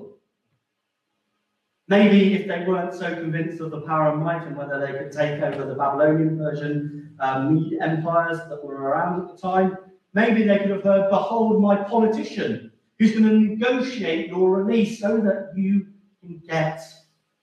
Maybe 1.89 2.35
if 2.35 2.47
they 2.47 2.65
weren't 2.67 2.93
so 2.93 3.15
convinced 3.15 3.61
of 3.61 3.71
the 3.71 3.81
power 3.81 4.13
and 4.13 4.23
might 4.23 4.47
and 4.47 4.57
whether 4.57 4.79
they 4.79 4.93
could 4.93 5.11
take 5.11 5.43
over 5.43 5.65
the 5.65 5.75
Babylonian, 5.75 6.37
Persian, 6.39 7.17
um, 7.19 7.71
empires 7.81 8.39
that 8.49 8.63
were 8.63 8.77
around 8.77 9.23
at 9.23 9.35
the 9.35 9.41
time, 9.41 9.77
maybe 10.13 10.45
they 10.45 10.59
could 10.59 10.71
have 10.71 10.83
heard, 10.83 11.09
Behold, 11.09 11.63
my 11.63 11.77
politician 11.77 12.71
who's 12.99 13.13
going 13.13 13.25
to 13.25 13.39
negotiate 13.39 14.29
your 14.29 14.63
release 14.63 15.01
so 15.01 15.17
that 15.19 15.53
you 15.57 15.87
can 16.21 16.43
get 16.47 16.83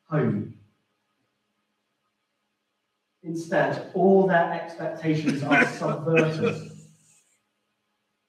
home. 0.08 0.56
Instead, 3.24 3.90
all 3.96 4.28
their 4.28 4.54
expectations 4.54 5.42
are 5.42 5.66
subverted 5.80 6.72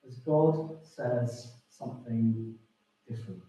as 0.06 0.18
God 0.24 0.78
says 0.82 1.52
something 1.68 2.54
different. 3.06 3.42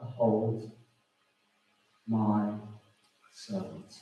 Behold, 0.00 0.70
my 2.06 2.52
servant. 3.32 4.00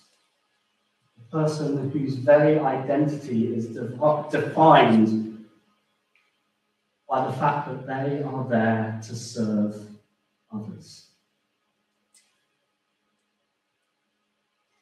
The 1.17 1.39
person 1.39 1.91
whose 1.91 2.15
very 2.17 2.59
identity 2.59 3.55
is 3.55 3.69
defined 4.31 5.47
by 7.09 7.27
the 7.27 7.33
fact 7.33 7.69
that 7.69 7.87
they 7.87 8.23
are 8.23 8.45
there 8.49 9.01
to 9.03 9.15
serve 9.15 9.89
others. 10.53 11.07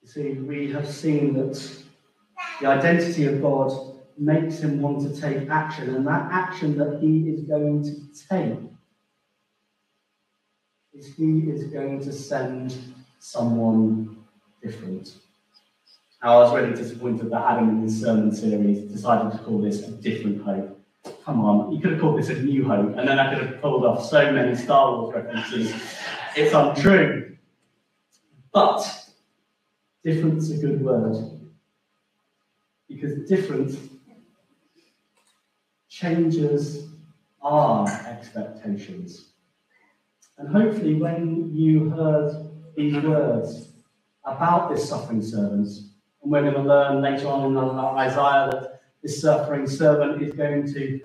You 0.03 0.09
see, 0.09 0.33
we 0.33 0.70
have 0.72 0.88
seen 0.88 1.35
that 1.35 1.85
the 2.61 2.66
identity 2.66 3.27
of 3.27 3.40
God 3.40 3.72
makes 4.16 4.61
him 4.61 4.81
want 4.81 5.00
to 5.03 5.20
take 5.20 5.48
action, 5.48 5.94
and 5.94 6.07
that 6.07 6.31
action 6.31 6.77
that 6.79 7.00
he 7.00 7.29
is 7.29 7.42
going 7.44 7.83
to 7.85 8.29
take 8.29 8.59
he 11.07 11.51
is 11.51 11.64
going 11.64 12.01
to 12.01 12.12
send 12.12 12.77
someone 13.19 14.17
different. 14.62 15.17
I 16.23 16.37
was 16.37 16.55
really 16.55 16.75
disappointed 16.75 17.31
that 17.31 17.53
Adam 17.53 17.69
in 17.69 17.83
his 17.83 18.01
sermon 18.01 18.35
series 18.35 18.90
decided 18.90 19.33
to 19.33 19.38
call 19.45 19.61
this 19.61 19.87
a 19.87 19.90
different 19.90 20.43
hope. 20.43 20.81
Come 21.25 21.40
on, 21.40 21.73
you 21.73 21.81
could 21.81 21.93
have 21.93 22.01
called 22.01 22.19
this 22.19 22.31
a 22.31 22.43
new 22.43 22.67
hope, 22.67 22.97
and 22.97 23.07
then 23.07 23.19
I 23.19 23.35
could 23.35 23.47
have 23.47 23.61
pulled 23.61 23.85
off 23.85 24.07
so 24.07 24.33
many 24.33 24.55
Star 24.55 24.93
Wars 24.93 25.14
references. 25.14 25.75
It's 26.35 26.55
untrue. 26.55 27.37
But 28.53 28.87
different's 30.03 30.51
a 30.51 30.57
good 30.57 30.83
word. 30.83 31.17
Because 32.88 33.29
different 33.29 33.79
changes 35.88 36.88
our 37.43 37.87
expectations. 38.07 39.34
And 40.38 40.49
hopefully, 40.49 40.94
when 40.94 41.55
you 41.55 41.90
heard 41.90 42.51
these 42.77 43.03
words 43.03 43.68
about 44.25 44.70
this 44.70 44.88
suffering 44.88 45.23
servant, 45.23 45.68
and 46.23 46.33
we're 46.33 46.42
going 46.42 46.55
to 46.55 46.62
learn 46.62 47.03
later 47.03 47.29
on 47.29 47.53
in 47.53 47.57
Isaiah 47.57 48.49
that 48.51 48.81
this 49.03 49.20
suffering 49.20 49.66
servant 49.66 50.23
is 50.23 50.33
going 50.33 50.66
to, 50.73 51.01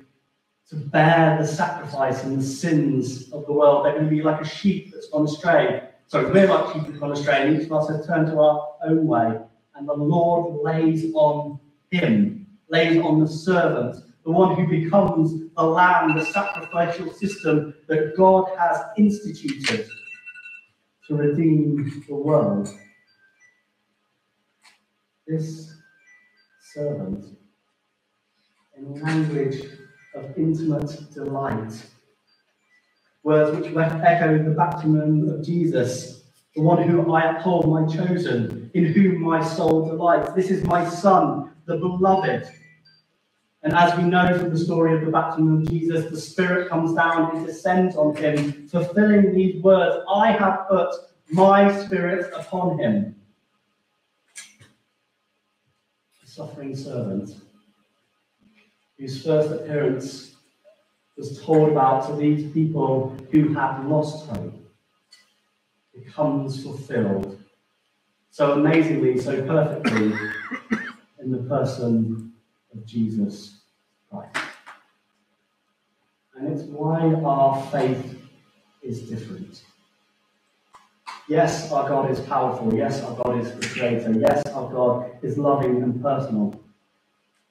to 0.69 0.75
bear 0.75 1.37
the 1.39 1.45
sacrifice 1.45 2.23
and 2.23 2.39
the 2.39 2.43
sins 2.43 3.31
of 3.31 3.45
the 3.45 3.53
world. 3.53 3.85
They're 3.85 3.93
going 3.93 4.05
to 4.05 4.09
be 4.09 4.23
like 4.23 4.41
a 4.41 4.47
sheep 4.47 4.91
that's 4.93 5.09
gone 5.09 5.25
astray. 5.25 5.89
So 6.07 6.27
we're 6.31 6.47
like 6.47 6.73
sheep 6.73 6.83
that's 6.87 6.97
gone 6.97 7.11
astray, 7.11 7.47
and 7.47 7.61
each 7.61 7.67
of 7.67 7.73
us 7.73 7.89
has 7.89 8.07
turned 8.07 8.27
to 8.27 8.39
our 8.39 8.75
own 8.85 9.05
way. 9.05 9.39
And 9.75 9.87
the 9.87 9.93
Lord 9.93 10.63
lays 10.63 11.11
on 11.13 11.59
him, 11.91 12.47
lays 12.69 12.99
on 13.01 13.19
the 13.19 13.27
servant, 13.27 13.97
the 14.23 14.31
one 14.31 14.55
who 14.55 14.67
becomes 14.67 15.48
the 15.59 15.65
lamb, 15.65 16.17
the 16.17 16.23
sacrificial 16.23 17.11
system 17.11 17.73
that 17.89 18.15
God 18.15 18.45
has 18.57 18.81
instituted 18.97 19.85
to 21.05 21.15
redeem 21.15 22.01
the 22.07 22.15
world. 22.15 22.69
This 25.27 25.73
servant 26.73 27.25
in 28.77 29.01
language 29.01 29.65
of 30.15 30.37
intimate 30.37 31.13
delight. 31.13 31.73
Words 33.23 33.57
which 33.57 33.75
echo 33.75 34.41
the 34.41 34.51
baptism 34.51 35.27
of 35.27 35.43
Jesus, 35.45 36.23
the 36.55 36.61
one 36.61 36.81
whom 36.83 37.11
I 37.11 37.37
uphold, 37.37 37.67
my 37.67 37.85
chosen, 37.85 38.71
in 38.73 38.85
whom 38.85 39.21
my 39.21 39.43
soul 39.43 39.89
delights. 39.89 40.31
This 40.31 40.51
is 40.51 40.63
my 40.63 40.87
Son, 40.87 41.51
the 41.65 41.75
beloved. 41.75 42.49
And 43.61 43.73
as 43.73 43.97
we 43.97 44.03
know 44.03 44.37
from 44.37 44.51
the 44.51 44.57
story 44.57 44.95
of 44.95 45.05
the 45.05 45.11
baptism 45.11 45.61
of 45.61 45.69
Jesus, 45.69 46.09
the 46.09 46.19
Spirit 46.19 46.69
comes 46.69 46.93
down 46.93 47.35
and 47.35 47.45
descends 47.45 47.95
on 47.95 48.15
him, 48.15 48.67
fulfilling 48.67 49.33
these 49.33 49.61
words 49.61 50.03
I 50.09 50.31
have 50.31 50.67
put 50.69 50.95
my 51.29 51.77
Spirit 51.85 52.31
upon 52.33 52.79
him. 52.79 53.15
The 56.21 56.27
suffering 56.27 56.75
servant 56.75 57.31
whose 58.97 59.23
first 59.23 59.51
appearance 59.51 60.35
was 61.17 61.41
told 61.41 61.71
about 61.71 62.07
to 62.07 62.15
these 62.15 62.51
people 62.53 63.15
who 63.31 63.53
had 63.53 63.85
lost 63.85 64.29
hope, 64.29 64.55
becomes 65.93 66.63
fulfilled 66.63 67.41
so 68.29 68.53
amazingly, 68.53 69.19
so 69.19 69.41
perfectly 69.45 70.13
in 71.19 71.31
the 71.31 71.39
person 71.39 72.28
of 72.73 72.85
Jesus 72.85 73.61
Christ. 74.09 74.37
And 76.35 76.47
it's 76.47 76.63
why 76.63 77.13
our 77.13 77.61
faith 77.71 78.21
is 78.81 79.01
different. 79.01 79.63
Yes, 81.27 81.71
our 81.71 81.87
God 81.87 82.09
is 82.09 82.19
powerful. 82.21 82.73
Yes, 82.73 83.03
our 83.03 83.15
God 83.15 83.39
is 83.39 83.53
the 83.53 83.67
creator. 83.67 84.13
Yes, 84.13 84.45
our 84.47 84.71
God 84.71 85.11
is 85.21 85.37
loving 85.37 85.83
and 85.83 86.01
personal 86.01 86.59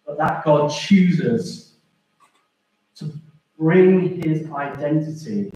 but 0.08 0.16
that 0.16 0.42
God 0.42 0.68
chooses 0.68 1.74
to 2.96 3.12
bring 3.58 4.22
his 4.22 4.50
identity, 4.50 5.52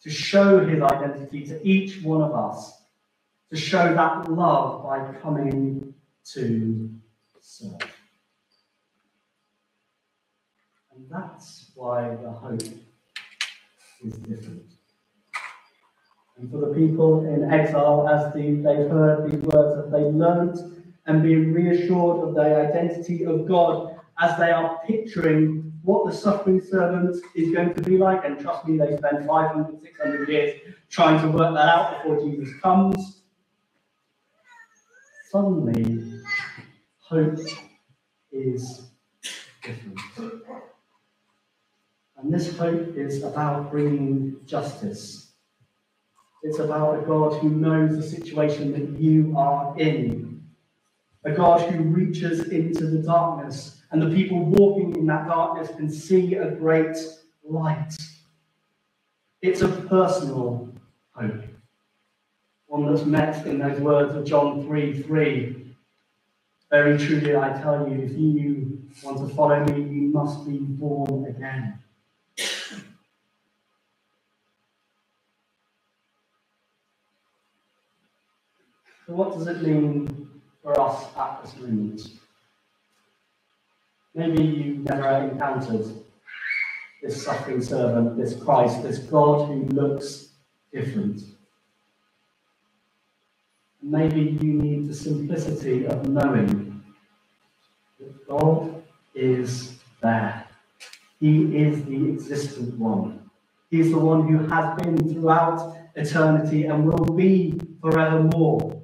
to 0.00 0.10
show 0.10 0.64
his 0.64 0.80
identity 0.80 1.44
to 1.46 1.66
each 1.66 2.04
one 2.04 2.22
of 2.22 2.32
us, 2.32 2.84
to 3.50 3.56
show 3.56 3.92
that 3.92 4.30
love 4.30 4.84
by 4.84 5.12
coming 5.20 5.92
to 6.24 6.94
serve. 7.40 7.80
And 10.94 11.05
that's 11.16 11.70
why 11.74 12.16
the 12.22 12.30
hope 12.30 12.62
is 14.04 14.14
different. 14.18 14.72
And 16.38 16.50
for 16.50 16.58
the 16.58 16.74
people 16.74 17.24
in 17.26 17.50
exile, 17.50 18.08
as 18.08 18.32
the, 18.34 18.42
they've 18.56 18.90
heard 18.90 19.30
these 19.30 19.40
words, 19.40 19.86
as 19.86 19.92
they've 19.92 20.14
learned 20.14 20.58
and 21.06 21.22
being 21.22 21.52
reassured 21.52 22.28
of 22.28 22.34
the 22.34 22.68
identity 22.68 23.24
of 23.24 23.46
God, 23.48 23.98
as 24.20 24.36
they 24.38 24.50
are 24.50 24.80
picturing 24.86 25.72
what 25.82 26.04
the 26.04 26.12
suffering 26.12 26.60
servant 26.60 27.16
is 27.34 27.54
going 27.54 27.72
to 27.72 27.82
be 27.82 27.96
like. 27.96 28.24
And 28.24 28.38
trust 28.38 28.66
me, 28.66 28.76
they 28.76 28.96
spend 28.96 29.26
500, 29.26 29.80
600 29.80 30.28
years 30.28 30.60
trying 30.90 31.20
to 31.22 31.28
work 31.28 31.54
that 31.54 31.68
out 31.68 32.02
before 32.02 32.28
Jesus 32.28 32.52
comes. 32.60 33.22
Suddenly, 35.30 36.22
hope 36.98 37.38
is 38.32 38.86
different. 39.62 40.35
And 42.16 42.32
this 42.32 42.56
hope 42.56 42.96
is 42.96 43.22
about 43.22 43.70
bringing 43.70 44.36
justice. 44.46 45.32
It's 46.42 46.58
about 46.58 47.02
a 47.02 47.06
God 47.06 47.40
who 47.40 47.50
knows 47.50 47.96
the 47.96 48.02
situation 48.02 48.72
that 48.72 49.00
you 49.00 49.34
are 49.36 49.78
in. 49.78 50.42
A 51.24 51.32
God 51.32 51.60
who 51.70 51.82
reaches 51.82 52.48
into 52.48 52.86
the 52.86 52.98
darkness, 52.98 53.82
and 53.90 54.00
the 54.00 54.14
people 54.14 54.44
walking 54.44 54.94
in 54.96 55.06
that 55.06 55.26
darkness 55.26 55.68
can 55.76 55.90
see 55.90 56.34
a 56.34 56.52
great 56.52 56.96
light. 57.44 57.96
It's 59.42 59.62
a 59.62 59.68
personal 59.68 60.72
hope, 61.12 61.44
one 62.66 62.86
that's 62.86 63.04
met 63.04 63.46
in 63.46 63.58
those 63.58 63.80
words 63.80 64.14
of 64.14 64.24
John 64.24 64.64
3 64.64 65.02
3 65.02 65.66
very 66.70 66.98
truly, 66.98 67.36
I 67.36 67.60
tell 67.62 67.88
you, 67.88 68.02
if 68.02 68.18
you 68.18 68.82
want 69.02 69.18
to 69.18 69.34
follow 69.34 69.64
me, 69.64 69.82
you 69.82 70.08
must 70.08 70.46
be 70.46 70.58
born 70.58 71.26
again. 71.26 71.78
So, 79.06 79.14
what 79.14 79.34
does 79.34 79.46
it 79.46 79.62
mean 79.62 80.28
for 80.64 80.80
us 80.80 81.06
at 81.16 81.44
this 81.44 81.56
moment? 81.58 82.00
Maybe 84.16 84.42
you've 84.42 84.84
never 84.84 85.28
encountered 85.30 85.86
this 87.00 87.22
suffering 87.22 87.62
servant, 87.62 88.16
this 88.16 88.34
Christ, 88.42 88.82
this 88.82 88.98
God 88.98 89.46
who 89.46 89.66
looks 89.66 90.30
different. 90.72 91.22
Maybe 93.80 94.36
you 94.40 94.54
need 94.54 94.88
the 94.88 94.94
simplicity 94.94 95.86
of 95.86 96.08
knowing 96.08 96.82
that 98.00 98.26
God 98.26 98.82
is 99.14 99.78
there. 100.02 100.48
He 101.20 101.56
is 101.56 101.84
the 101.84 102.10
existent 102.10 102.76
one. 102.76 103.30
He's 103.70 103.92
the 103.92 103.98
one 103.98 104.26
who 104.26 104.38
has 104.46 104.76
been 104.80 104.96
throughout 105.12 105.76
eternity 105.94 106.64
and 106.64 106.84
will 106.84 107.14
be 107.14 107.60
forevermore. 107.80 108.82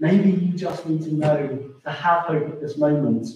Maybe 0.00 0.30
you 0.30 0.52
just 0.52 0.86
need 0.86 1.02
to 1.02 1.14
know, 1.14 1.72
to 1.84 1.90
have 1.90 2.24
hope 2.24 2.48
at 2.48 2.60
this 2.60 2.76
moment, 2.76 3.26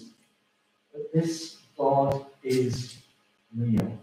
that 0.93 1.11
this 1.13 1.57
God 1.77 2.25
is 2.43 2.97
real. 3.55 3.97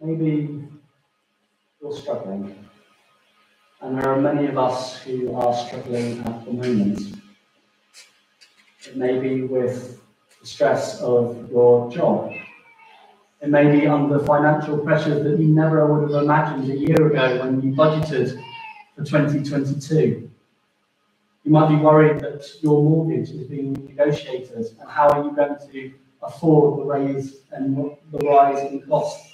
Maybe 0.00 0.64
you're 1.80 1.96
struggling. 1.96 2.56
And 3.80 3.98
there 3.98 4.08
are 4.08 4.20
many 4.20 4.46
of 4.46 4.56
us 4.56 5.02
who 5.02 5.34
are 5.34 5.54
struggling 5.54 6.20
at 6.20 6.44
the 6.44 6.52
moment. 6.52 7.00
It 8.86 8.96
may 8.96 9.18
be 9.18 9.42
with 9.42 10.00
the 10.40 10.46
stress 10.46 11.00
of 11.00 11.50
your 11.50 11.90
job. 11.90 12.32
It 13.42 13.50
may 13.50 13.70
be 13.70 13.86
under 13.86 14.18
financial 14.20 14.78
pressures 14.78 15.22
that 15.24 15.38
you 15.38 15.48
never 15.48 15.86
would 15.92 16.10
have 16.10 16.22
imagined 16.22 16.70
a 16.70 16.76
year 16.76 17.06
ago 17.06 17.44
when 17.44 17.60
you 17.60 17.72
budgeted 17.74 18.42
for 18.96 19.04
2022. 19.04 20.30
You 21.44 21.52
might 21.52 21.68
be 21.68 21.76
worried 21.76 22.20
that 22.20 22.44
your 22.60 22.82
mortgage 22.82 23.30
is 23.30 23.46
being 23.46 23.72
negotiated 23.72 24.74
and 24.80 24.88
how 24.88 25.08
are 25.10 25.22
you 25.22 25.36
going 25.36 25.56
to 25.70 25.92
afford 26.22 26.80
the 26.80 26.84
raise 26.84 27.36
and 27.52 27.76
the 28.10 28.18
rise 28.18 28.70
in 28.70 28.80
costs. 28.82 29.32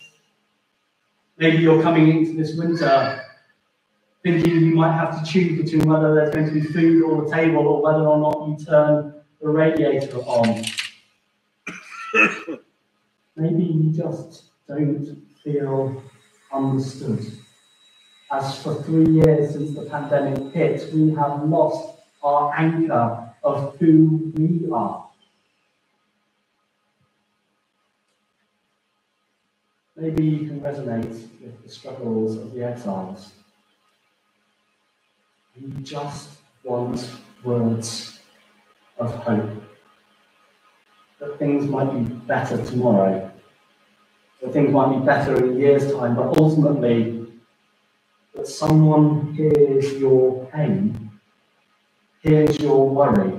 Maybe 1.39 1.59
you're 1.59 1.83
coming 1.83 2.15
into 2.15 2.35
this 2.37 2.57
winter 2.57 3.23
thinking 4.23 4.61
you 4.61 4.75
might 4.75 4.93
have 4.93 5.19
to 5.19 5.33
choose 5.33 5.61
between 5.63 5.89
whether 5.89 6.15
there's 6.15 6.35
going 6.35 6.47
to 6.47 6.53
be 6.53 6.61
food 6.61 7.05
on 7.05 7.25
the 7.25 7.31
table 7.31 7.67
or 7.67 7.83
whether 7.83 8.07
or 8.07 8.19
not 8.19 8.49
you 8.49 8.65
turn 8.65 9.15
the 9.41 9.49
radiator 9.49 10.19
on. 10.19 10.63
Maybe 13.37 13.63
you 13.63 13.93
just 13.93 14.51
don't 14.69 15.23
feel 15.43 16.03
understood. 16.53 17.41
As 18.33 18.62
for 18.62 18.83
three 18.83 19.09
years 19.09 19.53
since 19.53 19.74
the 19.74 19.83
pandemic 19.83 20.55
hit, 20.55 20.91
we 20.95 21.11
have 21.11 21.45
lost 21.45 21.99
our 22.22 22.51
anchor 22.57 23.30
of 23.45 23.76
who 23.76 24.33
we 24.35 24.70
are. 24.72 25.07
Maybe 29.95 30.24
you 30.24 30.47
can 30.49 30.62
resonate 30.62 31.11
with 31.43 31.62
the 31.62 31.68
struggles 31.68 32.39
of 32.39 32.55
the 32.55 32.64
exiles. 32.64 33.33
We 35.61 35.83
just 35.83 36.30
want 36.64 37.07
words 37.45 38.18
of 38.99 39.14
hope. 39.14 39.62
That 41.20 41.39
things 41.39 41.66
might 41.66 41.93
be 41.93 42.01
better 42.01 42.64
tomorrow. 42.64 43.30
That 44.41 44.53
things 44.55 44.72
might 44.72 44.99
be 44.99 45.05
better 45.05 45.37
in 45.37 45.57
a 45.57 45.59
year's 45.61 45.93
time, 45.93 46.16
but 46.16 46.39
ultimately, 46.39 47.22
that 48.43 48.49
someone 48.49 49.32
hears 49.34 49.93
your 50.01 50.47
pain, 50.47 51.11
hears 52.22 52.59
your 52.59 52.88
worry, 52.88 53.38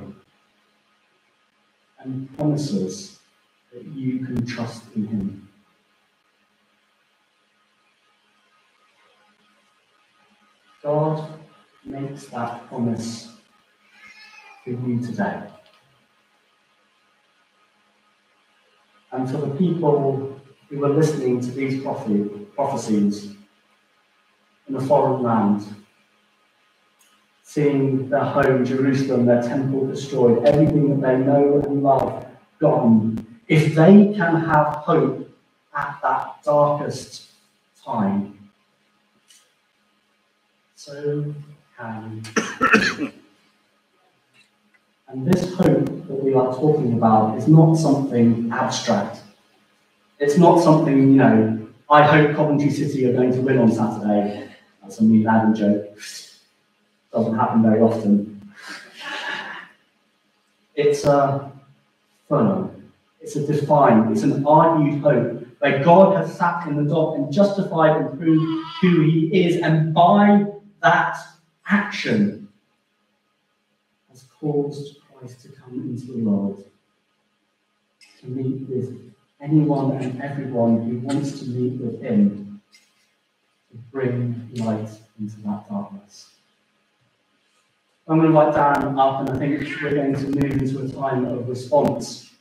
and 1.99 2.37
promises 2.37 3.19
that 3.73 3.83
you 3.85 4.25
can 4.25 4.45
trust 4.45 4.83
in 4.95 5.07
Him. 5.07 5.49
God 10.81 11.37
makes 11.83 12.27
that 12.27 12.65
promise 12.69 13.33
for 14.63 14.69
you 14.69 15.01
today. 15.05 15.43
And 19.11 19.29
for 19.29 19.37
the 19.37 19.55
people 19.55 20.39
who 20.69 20.85
are 20.85 20.89
listening 20.89 21.41
to 21.41 21.51
these 21.51 21.83
prophecies 21.83 23.35
in 24.67 24.75
a 24.75 24.81
foreign 24.81 25.23
land, 25.23 25.65
seeing 27.43 28.09
their 28.09 28.23
home, 28.23 28.65
Jerusalem, 28.65 29.25
their 29.25 29.41
temple 29.41 29.87
destroyed, 29.87 30.45
everything 30.45 30.99
that 30.99 31.07
they 31.07 31.17
know 31.23 31.61
and 31.65 31.83
love 31.83 32.25
gone, 32.59 33.25
if 33.47 33.75
they 33.75 34.13
can 34.15 34.35
have 34.41 34.67
hope 34.75 35.29
at 35.75 35.99
that 36.01 36.43
darkest 36.43 37.29
time, 37.83 38.49
so 40.75 41.33
and, 41.79 42.29
and 45.07 45.27
this 45.27 45.53
hope 45.55 45.85
that 46.07 46.23
we 46.23 46.33
are 46.33 46.53
talking 46.53 46.93
about 46.93 47.37
is 47.37 47.47
not 47.47 47.75
something 47.75 48.49
abstract. 48.51 49.19
It's 50.19 50.37
not 50.37 50.61
something, 50.61 51.11
you 51.11 51.17
know, 51.17 51.62
I 51.89 52.03
hope 52.03 52.35
Coventry 52.35 52.71
City 52.71 53.05
are 53.05 53.13
going 53.13 53.31
to 53.33 53.41
win 53.41 53.59
on 53.59 53.71
Saturday. 53.71 54.49
That's 54.81 54.99
a 54.99 55.03
me 55.03 55.25
Adam 55.25 55.53
joke. 55.53 55.97
Doesn't 57.11 57.35
happen 57.35 57.61
very 57.61 57.81
often. 57.81 58.51
It's 60.75 61.05
uh, 61.05 61.49
a 61.49 61.51
firm, 62.27 62.91
it's 63.21 63.35
a 63.35 63.45
defined, 63.45 64.11
it's 64.11 64.23
an 64.23 64.43
argued 64.45 65.01
hope 65.01 65.45
where 65.59 65.83
God 65.83 66.17
has 66.17 66.35
sat 66.35 66.67
in 66.67 66.83
the 66.83 66.89
dock 66.89 67.15
and 67.15 67.31
justified 67.31 68.01
and 68.01 68.19
proved 68.19 68.67
who 68.81 69.01
he 69.01 69.45
is, 69.45 69.61
and 69.61 69.93
by 69.93 70.45
that 70.81 71.17
action 71.67 72.49
has 74.09 74.25
caused 74.39 74.97
Christ 75.01 75.41
to 75.43 75.49
come 75.49 75.75
into 75.75 76.11
the 76.11 76.23
world 76.23 76.65
to 78.19 78.27
meet 78.27 78.67
with 78.67 79.12
anyone 79.43 79.97
and 79.97 80.21
everyone 80.21 80.81
who 80.81 80.99
wants 80.99 81.39
to 81.39 81.49
meet 81.49 81.79
with 81.81 82.01
him 82.01 82.61
to 83.71 83.77
bring 83.91 84.49
light 84.55 84.89
into 85.19 85.35
that 85.41 85.69
darkness. 85.69 86.29
I'm 88.07 88.19
going 88.19 88.31
to 88.31 88.39
invite 88.39 88.55
Darren 88.55 88.97
up, 88.97 89.21
and 89.21 89.29
I 89.29 89.39
think 89.39 89.81
we're 89.81 89.95
going 89.95 90.13
to 90.13 90.27
move 90.27 90.61
into 90.61 90.83
a 90.83 90.89
time 90.89 91.25
of 91.25 91.47
response. 91.47 92.31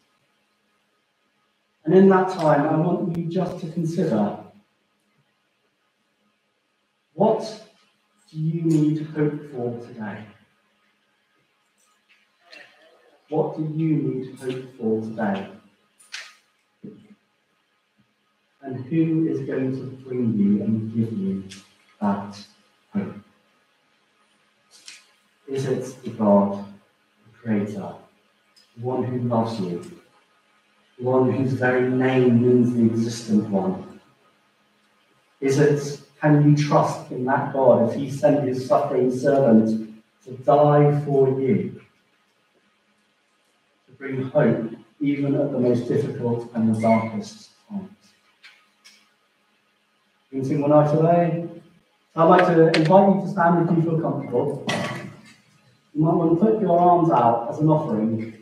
And 1.85 1.95
in 1.95 2.09
that 2.09 2.29
time, 2.31 2.69
I 2.69 2.77
want 2.77 3.17
you 3.17 3.25
just 3.25 3.61
to 3.61 3.71
consider 3.71 4.39
what 7.15 7.69
do 8.31 8.39
you 8.39 8.63
need 8.63 9.07
hope 9.09 9.51
for 9.53 9.87
today? 9.87 10.25
What 13.29 13.57
do 13.57 13.63
you 13.63 13.97
need 13.97 14.39
hope 14.39 14.77
for 14.77 15.01
today? 15.01 15.49
And 18.63 18.85
who 18.85 19.27
is 19.29 19.41
going 19.41 19.73
to 19.73 19.85
bring 20.05 20.39
you 20.39 20.63
and 20.63 20.95
give 20.95 21.13
you 21.19 21.45
that 22.01 22.39
hope? 22.95 23.15
Is 25.49 25.67
it 25.67 26.03
the 26.05 26.11
God, 26.11 26.65
the 27.27 27.39
Creator, 27.39 27.95
the 28.77 28.83
one 28.83 29.03
who 29.03 29.19
loves 29.29 29.59
you, 29.59 29.81
the 30.97 31.05
one 31.05 31.33
whose 31.33 31.55
very 31.55 31.91
name 31.91 32.41
means 32.41 32.75
the 32.75 32.85
existent 32.85 33.51
one? 33.51 34.01
Is 35.41 35.59
it, 35.59 36.01
can 36.21 36.49
you 36.49 36.57
trust 36.57 37.11
in 37.11 37.25
that 37.25 37.53
God 37.53 37.91
if 37.91 37.97
he 37.97 38.09
sent 38.09 38.47
his 38.47 38.65
suffering 38.65 39.11
servant 39.11 39.93
to 40.25 40.31
die 40.45 41.01
for 41.05 41.29
you? 41.41 41.81
To 43.87 43.93
bring 43.99 44.23
hope 44.23 44.71
even 45.01 45.35
at 45.35 45.51
the 45.51 45.59
most 45.59 45.89
difficult 45.89 46.49
and 46.55 46.73
the 46.73 46.81
darkest 46.81 47.51
times. 47.69 47.91
You 50.33 50.41
can 50.41 50.49
sing 50.49 50.63
one 50.63 50.97
today. 50.97 51.47
I'd 52.17 52.25
like 52.25 52.47
to 52.47 52.69
invite 52.69 53.17
you 53.17 53.21
to 53.21 53.29
stand 53.29 53.69
if 53.69 53.77
you 53.77 53.83
feel 53.83 54.01
comfortable. 54.01 54.65
You 55.95 56.03
might 56.03 56.15
want 56.15 56.41
to 56.41 56.47
put 56.47 56.59
your 56.59 56.81
arms 56.81 57.11
out 57.11 57.51
as 57.51 57.59
an 57.59 57.69
offering. 57.69 58.33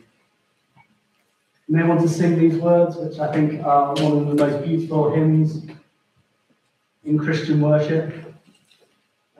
You 1.67 1.75
may 1.75 1.83
want 1.83 1.99
to 1.99 2.07
sing 2.07 2.39
these 2.39 2.55
words, 2.55 2.95
which 2.95 3.19
I 3.19 3.29
think 3.33 3.61
are 3.65 3.93
one 3.95 4.19
of 4.19 4.27
the 4.27 4.35
most 4.35 4.63
beautiful 4.63 5.13
hymns 5.13 5.65
in 7.03 7.17
Christian 7.17 7.59
worship, 7.59 8.13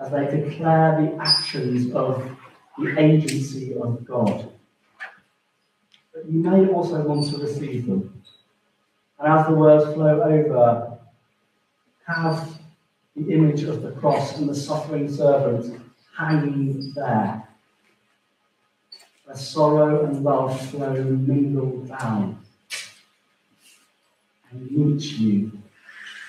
as 0.01 0.11
they 0.11 0.25
declare 0.25 1.01
the 1.01 1.23
actions 1.23 1.93
of 1.93 2.29
the 2.77 2.99
agency 2.99 3.75
of 3.75 4.03
God. 4.03 4.51
But 6.13 6.29
you 6.29 6.39
may 6.39 6.67
also 6.67 7.01
want 7.03 7.31
to 7.31 7.37
receive 7.37 7.87
them. 7.87 8.21
And 9.19 9.39
as 9.39 9.47
the 9.47 9.53
words 9.53 9.93
flow 9.93 10.21
over, 10.21 10.90
have 12.15 12.59
the 13.15 13.31
image 13.31 13.63
of 13.63 13.81
the 13.81 13.91
cross 13.91 14.37
and 14.37 14.49
the 14.49 14.55
suffering 14.55 15.11
servant 15.11 15.81
hanging 16.17 16.93
there. 16.95 17.47
Where 19.25 19.37
sorrow 19.37 20.05
and 20.05 20.23
love 20.23 20.59
flow 20.69 20.93
mingled 20.93 21.87
down 21.87 22.39
and 24.49 24.71
meet 24.71 25.03
you 25.03 25.51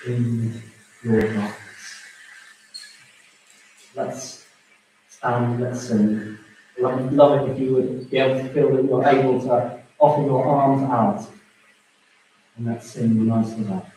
in 0.07 0.61
your 1.03 1.21
darkness. 1.21 1.53
Let's 3.95 4.45
stand, 5.09 5.61
let's 5.61 5.87
sing. 5.87 6.37
I'd 6.85 7.13
love 7.13 7.47
it 7.47 7.51
if 7.51 7.59
you 7.59 7.75
would 7.75 8.09
be 8.09 8.17
able 8.17 8.41
to 8.41 8.53
feel 8.53 8.75
that 8.75 8.83
you're 8.83 9.07
able 9.07 9.39
to 9.41 9.79
offer 9.99 10.21
your 10.23 10.45
arms 10.45 10.83
out. 10.83 11.31
And 12.57 12.67
let's 12.67 12.91
sing 12.91 13.17
the 13.17 13.23
nice 13.23 13.51
of 13.53 13.67
that. 13.67 13.92